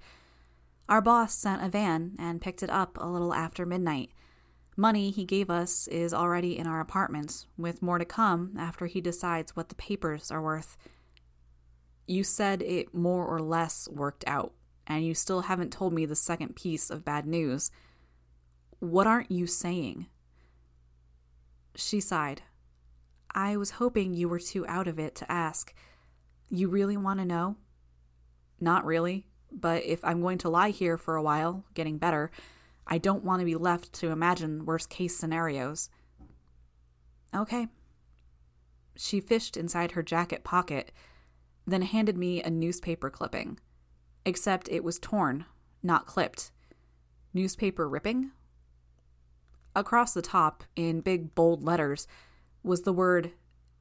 Our 0.87 1.01
boss 1.01 1.33
sent 1.33 1.63
a 1.63 1.67
van 1.67 2.15
and 2.19 2.41
picked 2.41 2.61
it 2.61 2.69
up 2.69 2.95
a 3.01 3.07
little 3.07 3.33
after 3.33 3.65
midnight. 3.65 4.11
Money 4.77 5.09
he 5.09 5.25
gave 5.25 5.49
us 5.49 5.87
is 5.87 6.13
already 6.13 6.55
in 6.55 6.67
our 6.67 6.79
apartment, 6.79 7.47
with 7.57 7.81
more 7.81 7.97
to 7.97 8.05
come 8.05 8.53
after 8.59 8.85
he 8.85 9.01
decides 9.01 9.55
what 9.55 9.69
the 9.69 9.75
papers 9.75 10.29
are 10.29 10.43
worth. 10.43 10.77
You 12.05 12.23
said 12.23 12.61
it 12.61 12.93
more 12.93 13.25
or 13.25 13.39
less 13.39 13.89
worked 13.89 14.23
out, 14.27 14.53
and 14.85 15.03
you 15.03 15.15
still 15.15 15.41
haven't 15.41 15.73
told 15.73 15.93
me 15.93 16.05
the 16.05 16.15
second 16.15 16.55
piece 16.55 16.91
of 16.91 17.03
bad 17.03 17.25
news. 17.25 17.71
What 18.83 19.07
aren't 19.07 19.31
you 19.31 19.47
saying? 19.47 20.07
She 21.73 22.01
sighed. 22.01 22.41
I 23.31 23.55
was 23.55 23.79
hoping 23.79 24.13
you 24.13 24.27
were 24.27 24.41
too 24.41 24.67
out 24.67 24.89
of 24.89 24.99
it 24.99 25.15
to 25.15 25.31
ask. 25.31 25.73
You 26.49 26.67
really 26.67 26.97
want 26.97 27.21
to 27.21 27.25
know? 27.25 27.55
Not 28.59 28.83
really, 28.83 29.25
but 29.49 29.85
if 29.85 30.03
I'm 30.03 30.19
going 30.19 30.37
to 30.39 30.49
lie 30.49 30.71
here 30.71 30.97
for 30.97 31.15
a 31.15 31.23
while, 31.23 31.63
getting 31.73 31.97
better, 31.97 32.29
I 32.85 32.97
don't 32.97 33.23
want 33.23 33.39
to 33.39 33.45
be 33.45 33.55
left 33.55 33.93
to 33.93 34.11
imagine 34.11 34.65
worst 34.65 34.89
case 34.89 35.15
scenarios. 35.15 35.89
Okay. 37.33 37.69
She 38.97 39.21
fished 39.21 39.55
inside 39.55 39.91
her 39.91 40.03
jacket 40.03 40.43
pocket, 40.43 40.91
then 41.65 41.83
handed 41.83 42.17
me 42.17 42.43
a 42.43 42.49
newspaper 42.49 43.09
clipping. 43.09 43.59
Except 44.25 44.67
it 44.67 44.83
was 44.83 44.99
torn, 44.99 45.45
not 45.81 46.05
clipped. 46.05 46.51
Newspaper 47.33 47.87
ripping? 47.87 48.31
Across 49.75 50.13
the 50.13 50.21
top, 50.21 50.63
in 50.75 51.01
big 51.01 51.33
bold 51.33 51.63
letters, 51.63 52.07
was 52.63 52.83
the 52.83 52.93
word 52.93 53.31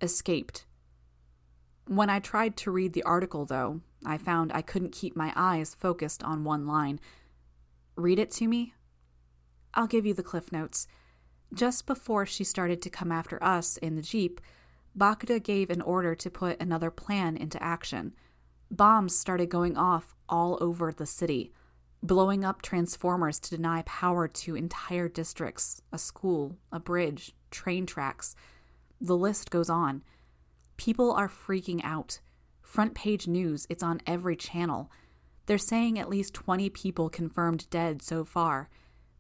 escaped. 0.00 0.64
When 1.87 2.09
I 2.09 2.18
tried 2.18 2.57
to 2.59 2.70
read 2.70 2.92
the 2.92 3.02
article, 3.02 3.44
though, 3.44 3.81
I 4.05 4.16
found 4.16 4.52
I 4.52 4.62
couldn't 4.62 4.92
keep 4.92 5.14
my 5.14 5.33
eyes 5.37 5.74
focused 5.74 6.22
on 6.22 6.44
one 6.44 6.66
line. 6.66 7.00
Read 7.96 8.18
it 8.18 8.31
to 8.33 8.48
me? 8.48 8.74
I'll 9.74 9.87
give 9.87 10.07
you 10.07 10.14
the 10.14 10.22
cliff 10.22 10.50
notes. 10.50 10.87
Just 11.52 11.87
before 11.87 12.24
she 12.24 12.44
started 12.44 12.81
to 12.83 12.90
come 12.90 13.12
after 13.12 13.42
us 13.42 13.76
in 13.76 13.94
the 13.94 14.02
Jeep, 14.02 14.40
Bakuda 14.96 15.42
gave 15.42 15.70
an 15.70 15.81
order 15.83 16.14
to 16.14 16.31
put 16.31 16.61
another 16.61 16.90
plan 16.90 17.37
into 17.37 17.62
action. 17.62 18.14
Bombs 18.70 19.16
started 19.16 19.50
going 19.50 19.76
off 19.76 20.14
all 20.28 20.57
over 20.61 20.92
the 20.92 21.07
city, 21.07 21.52
blowing 22.03 22.45
up 22.45 22.62
transformers 22.62 23.38
to 23.38 23.57
deny 23.57 23.83
power 23.83 24.27
to 24.27 24.57
entire 24.57 25.09
districts, 25.09 25.83
a 25.93 25.99
school, 25.99 26.57
a 26.73 26.81
bridge, 26.81 27.33
train 27.51 27.87
tracks. 27.87 28.35
The 29.01 29.17
list 29.17 29.51
goes 29.51 29.71
on. 29.71 30.03
People 30.77 31.12
are 31.12 31.29
freaking 31.29 31.81
out. 31.85 32.21
Front 32.61 32.95
page 32.95 33.29
news, 33.29 33.67
it's 33.69 33.83
on 33.83 34.01
every 34.07 34.35
channel. 34.35 34.91
They're 35.47 35.59
saying 35.59 35.99
at 35.99 36.09
least 36.09 36.35
20 36.35 36.71
people 36.71 37.09
confirmed 37.09 37.69
dead 37.71 38.03
so 38.03 38.25
far, 38.25 38.69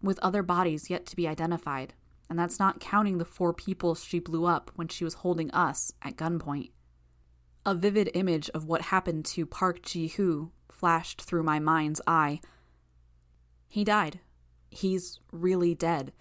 with 0.00 0.18
other 0.20 0.42
bodies 0.42 0.90
yet 0.90 1.06
to 1.06 1.16
be 1.16 1.28
identified, 1.28 1.94
and 2.28 2.38
that's 2.38 2.58
not 2.58 2.80
counting 2.80 3.18
the 3.18 3.24
four 3.24 3.52
people 3.52 3.94
she 3.94 4.18
blew 4.18 4.46
up 4.46 4.70
when 4.74 4.88
she 4.88 5.04
was 5.04 5.14
holding 5.14 5.50
us 5.50 5.92
at 6.02 6.16
gunpoint. 6.16 6.70
A 7.64 7.74
vivid 7.74 8.10
image 8.14 8.50
of 8.50 8.66
what 8.66 8.82
happened 8.82 9.24
to 9.26 9.46
Park 9.46 9.82
Ji 9.82 10.08
Hoo 10.08 10.50
flashed 10.70 11.22
through 11.22 11.44
my 11.44 11.60
mind's 11.60 12.00
eye. 12.06 12.40
He 13.72 13.84
died. 13.84 14.20
He's 14.68 15.18
really 15.32 15.74
dead. 15.74 16.12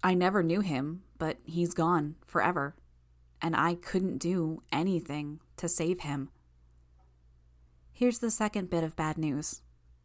I 0.00 0.14
never 0.14 0.44
knew 0.44 0.60
him, 0.60 1.02
but 1.18 1.38
he's 1.42 1.74
gone 1.74 2.14
forever, 2.24 2.76
and 3.42 3.56
I 3.56 3.74
couldn't 3.74 4.18
do 4.18 4.62
anything 4.70 5.40
to 5.56 5.68
save 5.68 6.02
him. 6.02 6.30
Here's 7.90 8.20
the 8.20 8.30
second 8.30 8.70
bit 8.70 8.84
of 8.84 8.94
bad 8.94 9.18
news. 9.18 9.60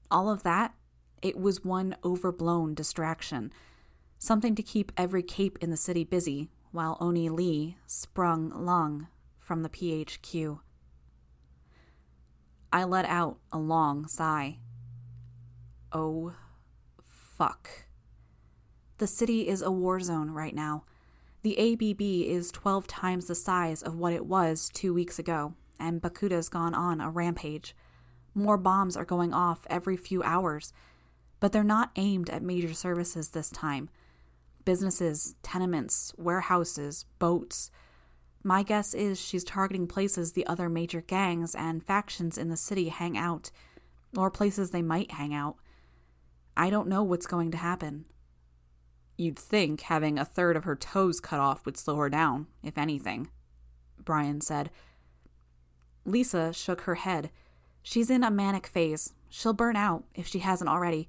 All 0.09 0.31
of 0.31 0.41
that, 0.41 0.73
it 1.21 1.37
was 1.37 1.63
one 1.63 1.95
overblown 2.03 2.73
distraction, 2.73 3.53
something 4.17 4.55
to 4.55 4.63
keep 4.63 4.91
every 4.97 5.21
cape 5.21 5.59
in 5.61 5.69
the 5.69 5.77
city 5.77 6.03
busy 6.03 6.49
while 6.71 6.97
Oni 6.99 7.29
Lee 7.29 7.77
sprung 7.85 8.49
Lung 8.49 9.09
from 9.37 9.61
the 9.61 9.69
PHQ. 9.69 10.59
I 12.71 12.83
let 12.83 13.05
out 13.05 13.37
a 13.51 13.59
long 13.59 14.07
sigh. 14.07 14.57
Oh, 15.91 16.33
fuck. 17.43 17.69
The 18.99 19.07
city 19.07 19.49
is 19.49 19.61
a 19.61 19.69
war 19.69 19.99
zone 19.99 20.31
right 20.31 20.55
now. 20.55 20.85
The 21.41 21.73
ABB 21.73 22.01
is 22.01 22.51
12 22.51 22.87
times 22.87 23.27
the 23.27 23.35
size 23.35 23.83
of 23.83 23.97
what 23.97 24.13
it 24.13 24.25
was 24.25 24.69
two 24.73 24.93
weeks 24.93 25.19
ago, 25.19 25.53
and 25.77 26.01
Bakuda's 26.01 26.47
gone 26.47 26.73
on 26.73 27.01
a 27.01 27.09
rampage. 27.09 27.75
More 28.33 28.55
bombs 28.57 28.95
are 28.95 29.03
going 29.03 29.33
off 29.33 29.67
every 29.69 29.97
few 29.97 30.23
hours, 30.23 30.71
but 31.41 31.51
they're 31.51 31.65
not 31.65 31.91
aimed 31.97 32.29
at 32.29 32.43
major 32.43 32.73
services 32.73 33.31
this 33.31 33.49
time. 33.49 33.89
Businesses, 34.63 35.35
tenements, 35.43 36.13
warehouses, 36.17 37.03
boats. 37.19 37.71
My 38.41 38.63
guess 38.63 38.93
is 38.93 39.19
she's 39.19 39.43
targeting 39.43 39.85
places 39.85 40.31
the 40.31 40.47
other 40.47 40.69
major 40.69 41.01
gangs 41.01 41.55
and 41.55 41.83
factions 41.83 42.37
in 42.37 42.47
the 42.47 42.55
city 42.55 42.87
hang 42.87 43.17
out, 43.17 43.51
or 44.15 44.31
places 44.31 44.71
they 44.71 44.81
might 44.81 45.11
hang 45.11 45.33
out. 45.33 45.57
I 46.55 46.69
don't 46.69 46.87
know 46.87 47.03
what's 47.03 47.25
going 47.25 47.51
to 47.51 47.57
happen. 47.57 48.05
You'd 49.17 49.37
think 49.37 49.81
having 49.81 50.17
a 50.17 50.25
third 50.25 50.55
of 50.55 50.63
her 50.63 50.75
toes 50.75 51.19
cut 51.19 51.39
off 51.39 51.65
would 51.65 51.77
slow 51.77 51.97
her 51.97 52.09
down, 52.09 52.47
if 52.63 52.77
anything, 52.77 53.29
Brian 54.03 54.41
said. 54.41 54.69
Lisa 56.05 56.51
shook 56.51 56.81
her 56.81 56.95
head. 56.95 57.29
She's 57.81 58.09
in 58.09 58.23
a 58.23 58.31
manic 58.31 58.67
phase. 58.67 59.13
She'll 59.29 59.53
burn 59.53 59.75
out, 59.75 60.03
if 60.15 60.27
she 60.27 60.39
hasn't 60.39 60.69
already, 60.69 61.07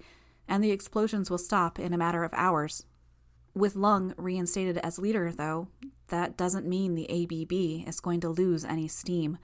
and 0.48 0.62
the 0.62 0.70
explosions 0.70 1.30
will 1.30 1.38
stop 1.38 1.78
in 1.78 1.92
a 1.92 1.98
matter 1.98 2.24
of 2.24 2.32
hours. 2.34 2.84
With 3.54 3.76
Lung 3.76 4.14
reinstated 4.16 4.78
as 4.78 4.98
leader, 4.98 5.30
though, 5.30 5.68
that 6.08 6.36
doesn't 6.36 6.66
mean 6.66 6.94
the 6.94 7.10
ABB 7.10 7.88
is 7.88 8.00
going 8.00 8.20
to 8.20 8.28
lose 8.28 8.64
any 8.64 8.88
steam. 8.88 9.38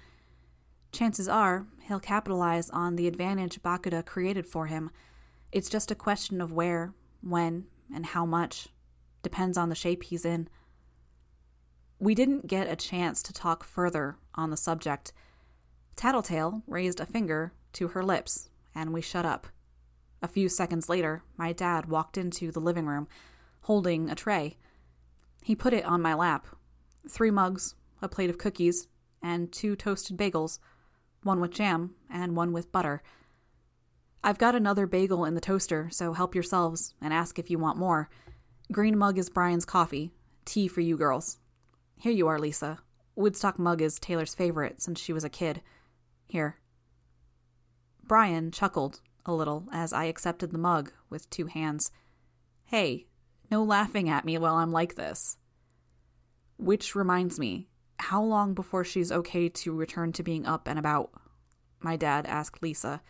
Chances 0.93 1.29
are 1.29 1.67
he'll 1.83 2.01
capitalize 2.01 2.69
on 2.71 2.97
the 2.97 3.07
advantage 3.07 3.63
Bakuda 3.63 4.05
created 4.05 4.47
for 4.47 4.67
him. 4.67 4.91
It's 5.53 5.69
just 5.69 5.91
a 5.91 5.97
question 5.97 6.41
of 6.41 6.53
where, 6.53 6.95
when, 7.23 7.67
and 7.95 8.07
how 8.07 8.25
much. 8.25 8.69
Depends 9.23 9.59
on 9.59 9.69
the 9.69 9.75
shape 9.75 10.05
he's 10.05 10.25
in. 10.25 10.49
We 11.99 12.15
didn't 12.15 12.47
get 12.47 12.71
a 12.71 12.77
chance 12.77 13.23
to 13.25 13.33
talk 13.33 13.65
further 13.65 14.17
on 14.35 14.51
the 14.51 14.57
subject. 14.57 15.13
Tattletale 15.97 16.63
raised 16.67 17.01
a 17.01 17.07
finger 17.07 17.53
to 17.75 17.89
her 17.89 18.03
lips, 18.03 18.49
and 18.75 18.93
we 18.93 19.03
shut 19.03 19.27
up. 19.27 19.49
A 20.23 20.29
few 20.29 20.49
seconds 20.49 20.89
later, 20.89 21.23
my 21.37 21.53
dad 21.53 21.87
walked 21.87 22.17
into 22.17 22.53
the 22.53 22.61
living 22.61 22.87
room, 22.87 23.09
holding 23.63 24.09
a 24.09 24.15
tray. 24.15 24.57
He 25.43 25.55
put 25.55 25.73
it 25.73 25.85
on 25.85 26.03
my 26.03 26.15
lap 26.15 26.47
three 27.09 27.31
mugs, 27.31 27.75
a 28.03 28.09
plate 28.09 28.31
of 28.31 28.39
cookies, 28.39 28.89
and 29.23 29.51
two 29.51 29.75
toasted 29.75 30.17
bagels, 30.17 30.59
one 31.23 31.41
with 31.41 31.51
jam 31.51 31.95
and 32.11 32.37
one 32.37 32.53
with 32.53 32.73
butter. 32.73 33.03
I've 34.23 34.39
got 34.39 34.55
another 34.55 34.87
bagel 34.87 35.25
in 35.25 35.35
the 35.35 35.41
toaster, 35.41 35.89
so 35.91 36.13
help 36.13 36.35
yourselves 36.35 36.95
and 37.01 37.15
ask 37.15 37.39
if 37.39 37.51
you 37.51 37.59
want 37.59 37.79
more. 37.79 38.11
Green 38.71 38.99
mug 38.99 39.17
is 39.17 39.31
Brian's 39.31 39.65
coffee, 39.65 40.13
tea 40.45 40.69
for 40.69 40.83
you 40.83 40.97
girls. 40.97 41.39
Here 41.97 42.13
you 42.13 42.29
are, 42.29 42.39
Lisa. 42.39 42.81
Woodstock 43.17 43.59
mug 43.59 43.81
is 43.81 43.99
Taylor's 43.99 44.35
favorite 44.35 44.83
since 44.83 45.01
she 45.01 45.13
was 45.13 45.25
a 45.25 45.31
kid. 45.31 45.63
Here. 46.27 46.57
Brian 48.07 48.51
chuckled 48.51 49.01
a 49.25 49.33
little 49.33 49.67
as 49.73 49.93
I 49.93 50.05
accepted 50.05 50.51
the 50.51 50.59
mug 50.59 50.93
with 51.09 51.31
two 51.31 51.47
hands. 51.47 51.91
Hey, 52.65 53.07
no 53.51 53.63
laughing 53.63 54.09
at 54.09 54.25
me 54.25 54.37
while 54.37 54.57
I'm 54.57 54.71
like 54.71 54.97
this. 54.97 55.39
Which 56.59 56.95
reminds 56.95 57.39
me, 57.39 57.69
how 57.99 58.23
long 58.23 58.53
before 58.53 58.85
she's 58.85 59.11
okay 59.11 59.49
to 59.49 59.73
return 59.73 60.13
to 60.13 60.23
being 60.23 60.47
up 60.47 60.69
and 60.69 60.79
about? 60.79 61.11
My 61.81 61.97
dad 61.97 62.27
asked 62.27 62.63
Lisa. 62.63 63.01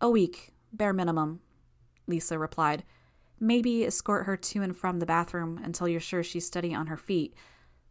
A 0.00 0.08
week, 0.08 0.52
bare 0.72 0.92
minimum, 0.92 1.40
Lisa 2.06 2.38
replied. 2.38 2.84
Maybe 3.40 3.84
escort 3.84 4.26
her 4.26 4.36
to 4.36 4.62
and 4.62 4.76
from 4.76 4.98
the 4.98 5.06
bathroom 5.06 5.60
until 5.62 5.88
you're 5.88 6.00
sure 6.00 6.22
she's 6.22 6.46
steady 6.46 6.74
on 6.74 6.88
her 6.88 6.96
feet. 6.96 7.34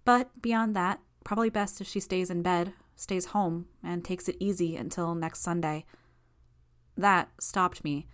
But 0.06 0.42
beyond 0.42 0.76
that, 0.76 1.00
probably 1.24 1.50
best 1.50 1.82
if 1.82 1.88
she 1.88 2.00
stays 2.00 2.30
in 2.30 2.42
bed 2.42 2.74
stays 2.98 3.28
home, 3.28 3.68
and 3.84 4.04
takes 4.04 4.28
it 4.28 4.36
easy 4.40 4.76
until 4.76 5.16
next 5.16 5.42
Sunday. 5.42 5.86
That 6.98 7.30
stopped 7.40 7.84
me. 7.84 8.08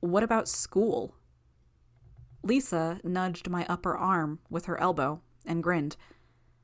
What 0.00 0.22
about 0.22 0.48
school? 0.48 1.14
Lisa 2.42 2.98
nudged 3.04 3.48
my 3.48 3.66
upper 3.68 3.94
arm 3.94 4.40
with 4.50 4.64
her 4.64 4.80
elbow 4.80 5.20
and 5.46 5.62
grinned. 5.62 5.96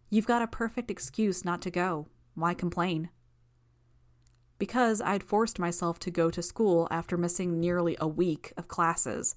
You've 0.09 0.27
got 0.27 0.43
a 0.43 0.47
perfect 0.47 0.91
excuse 0.91 1.45
not 1.45 1.61
to 1.63 1.71
go. 1.71 2.09
Why 2.35 2.55
complain? 2.55 3.11
Because 4.61 5.01
I'd 5.01 5.25
forced 5.25 5.59
myself 5.59 5.99
to 6.01 6.11
go 6.11 6.31
to 6.31 6.43
school 6.43 6.87
after 6.91 7.17
missing 7.17 7.59
nearly 7.59 7.97
a 7.99 8.07
week 8.07 8.53
of 8.59 8.69
classes, 8.69 9.35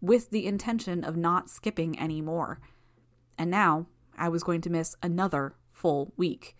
with 0.00 0.30
the 0.30 0.46
intention 0.46 1.04
of 1.04 1.16
not 1.16 1.48
skipping 1.48 1.96
any 1.96 2.20
more. 2.20 2.58
And 3.38 3.52
now 3.52 3.86
I 4.18 4.28
was 4.28 4.42
going 4.42 4.60
to 4.62 4.70
miss 4.70 4.96
another 5.00 5.54
full 5.70 6.12
week. 6.16 6.56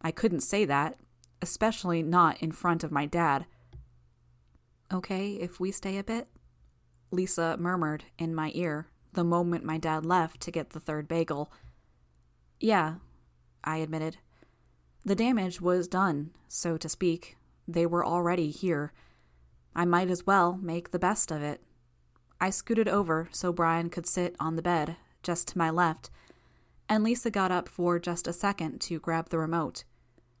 I 0.00 0.10
couldn't 0.10 0.40
say 0.40 0.64
that, 0.64 0.98
especially 1.40 2.02
not 2.02 2.42
in 2.42 2.50
front 2.50 2.82
of 2.82 2.90
my 2.90 3.06
dad. 3.06 3.46
Okay, 4.92 5.34
if 5.34 5.60
we 5.60 5.70
stay 5.70 5.98
a 5.98 6.04
bit? 6.04 6.26
Lisa 7.12 7.56
murmured 7.56 8.04
in 8.18 8.34
my 8.34 8.50
ear 8.54 8.88
the 9.12 9.22
moment 9.22 9.64
my 9.64 9.78
dad 9.78 10.04
left 10.04 10.40
to 10.40 10.50
get 10.50 10.70
the 10.70 10.80
third 10.80 11.06
bagel. 11.06 11.52
Yeah, 12.58 12.94
I 13.62 13.76
admitted. 13.76 14.16
The 15.04 15.14
damage 15.16 15.60
was 15.60 15.88
done, 15.88 16.30
so 16.48 16.76
to 16.76 16.88
speak. 16.88 17.36
They 17.66 17.86
were 17.86 18.04
already 18.04 18.50
here. 18.50 18.92
I 19.74 19.84
might 19.84 20.10
as 20.10 20.26
well 20.26 20.58
make 20.62 20.90
the 20.90 20.98
best 20.98 21.30
of 21.30 21.42
it. 21.42 21.60
I 22.40 22.50
scooted 22.50 22.88
over 22.88 23.28
so 23.32 23.52
Brian 23.52 23.90
could 23.90 24.06
sit 24.06 24.36
on 24.38 24.56
the 24.56 24.62
bed, 24.62 24.96
just 25.22 25.48
to 25.48 25.58
my 25.58 25.70
left, 25.70 26.10
and 26.88 27.02
Lisa 27.02 27.30
got 27.30 27.50
up 27.50 27.68
for 27.68 27.98
just 27.98 28.26
a 28.26 28.32
second 28.32 28.80
to 28.82 28.98
grab 29.00 29.30
the 29.30 29.38
remote. 29.38 29.84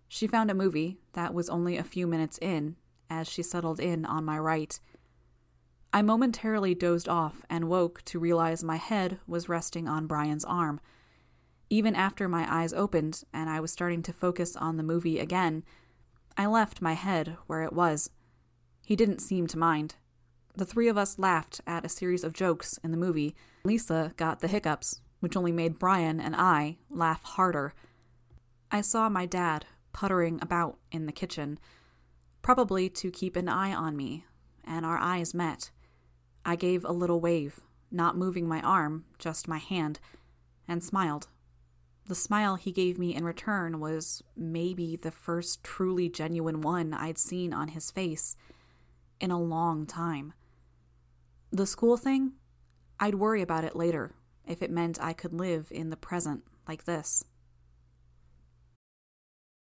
She 0.08 0.26
found 0.26 0.50
a 0.50 0.54
movie 0.54 0.98
that 1.14 1.32
was 1.32 1.48
only 1.48 1.76
a 1.76 1.84
few 1.84 2.06
minutes 2.06 2.38
in 2.38 2.76
as 3.08 3.28
she 3.28 3.42
settled 3.42 3.80
in 3.80 4.04
on 4.04 4.24
my 4.24 4.38
right. 4.38 4.78
I 5.92 6.02
momentarily 6.02 6.74
dozed 6.74 7.08
off 7.08 7.44
and 7.50 7.68
woke 7.68 8.02
to 8.06 8.18
realize 8.18 8.62
my 8.62 8.76
head 8.76 9.18
was 9.26 9.48
resting 9.48 9.88
on 9.88 10.06
Brian's 10.06 10.44
arm. 10.44 10.80
Even 11.72 11.96
after 11.96 12.28
my 12.28 12.46
eyes 12.54 12.74
opened 12.74 13.24
and 13.32 13.48
I 13.48 13.58
was 13.58 13.72
starting 13.72 14.02
to 14.02 14.12
focus 14.12 14.56
on 14.56 14.76
the 14.76 14.82
movie 14.82 15.18
again, 15.18 15.64
I 16.36 16.44
left 16.44 16.82
my 16.82 16.92
head 16.92 17.38
where 17.46 17.62
it 17.62 17.72
was. 17.72 18.10
He 18.84 18.94
didn't 18.94 19.20
seem 19.20 19.46
to 19.46 19.58
mind. 19.58 19.94
The 20.54 20.66
three 20.66 20.86
of 20.86 20.98
us 20.98 21.18
laughed 21.18 21.62
at 21.66 21.86
a 21.86 21.88
series 21.88 22.24
of 22.24 22.34
jokes 22.34 22.78
in 22.84 22.90
the 22.90 22.98
movie. 22.98 23.34
Lisa 23.64 24.12
got 24.18 24.40
the 24.40 24.48
hiccups, 24.48 25.00
which 25.20 25.34
only 25.34 25.50
made 25.50 25.78
Brian 25.78 26.20
and 26.20 26.36
I 26.36 26.76
laugh 26.90 27.22
harder. 27.22 27.72
I 28.70 28.82
saw 28.82 29.08
my 29.08 29.24
dad 29.24 29.64
puttering 29.94 30.40
about 30.42 30.76
in 30.90 31.06
the 31.06 31.10
kitchen, 31.10 31.58
probably 32.42 32.90
to 32.90 33.10
keep 33.10 33.34
an 33.34 33.48
eye 33.48 33.72
on 33.72 33.96
me, 33.96 34.26
and 34.62 34.84
our 34.84 34.98
eyes 34.98 35.32
met. 35.32 35.70
I 36.44 36.54
gave 36.54 36.84
a 36.84 36.92
little 36.92 37.18
wave, 37.18 37.60
not 37.90 38.14
moving 38.14 38.46
my 38.46 38.60
arm, 38.60 39.06
just 39.18 39.48
my 39.48 39.56
hand, 39.56 40.00
and 40.68 40.84
smiled. 40.84 41.28
The 42.12 42.16
smile 42.16 42.56
he 42.56 42.72
gave 42.72 42.98
me 42.98 43.14
in 43.14 43.24
return 43.24 43.80
was 43.80 44.22
maybe 44.36 44.96
the 44.96 45.10
first 45.10 45.64
truly 45.64 46.10
genuine 46.10 46.60
one 46.60 46.92
I'd 46.92 47.16
seen 47.16 47.54
on 47.54 47.68
his 47.68 47.90
face 47.90 48.36
in 49.18 49.30
a 49.30 49.40
long 49.40 49.86
time. 49.86 50.34
The 51.50 51.64
school 51.64 51.96
thing? 51.96 52.32
I'd 53.00 53.14
worry 53.14 53.40
about 53.40 53.64
it 53.64 53.74
later 53.74 54.14
if 54.46 54.60
it 54.60 54.70
meant 54.70 55.02
I 55.02 55.14
could 55.14 55.32
live 55.32 55.68
in 55.70 55.88
the 55.88 55.96
present 55.96 56.44
like 56.68 56.84
this. 56.84 57.24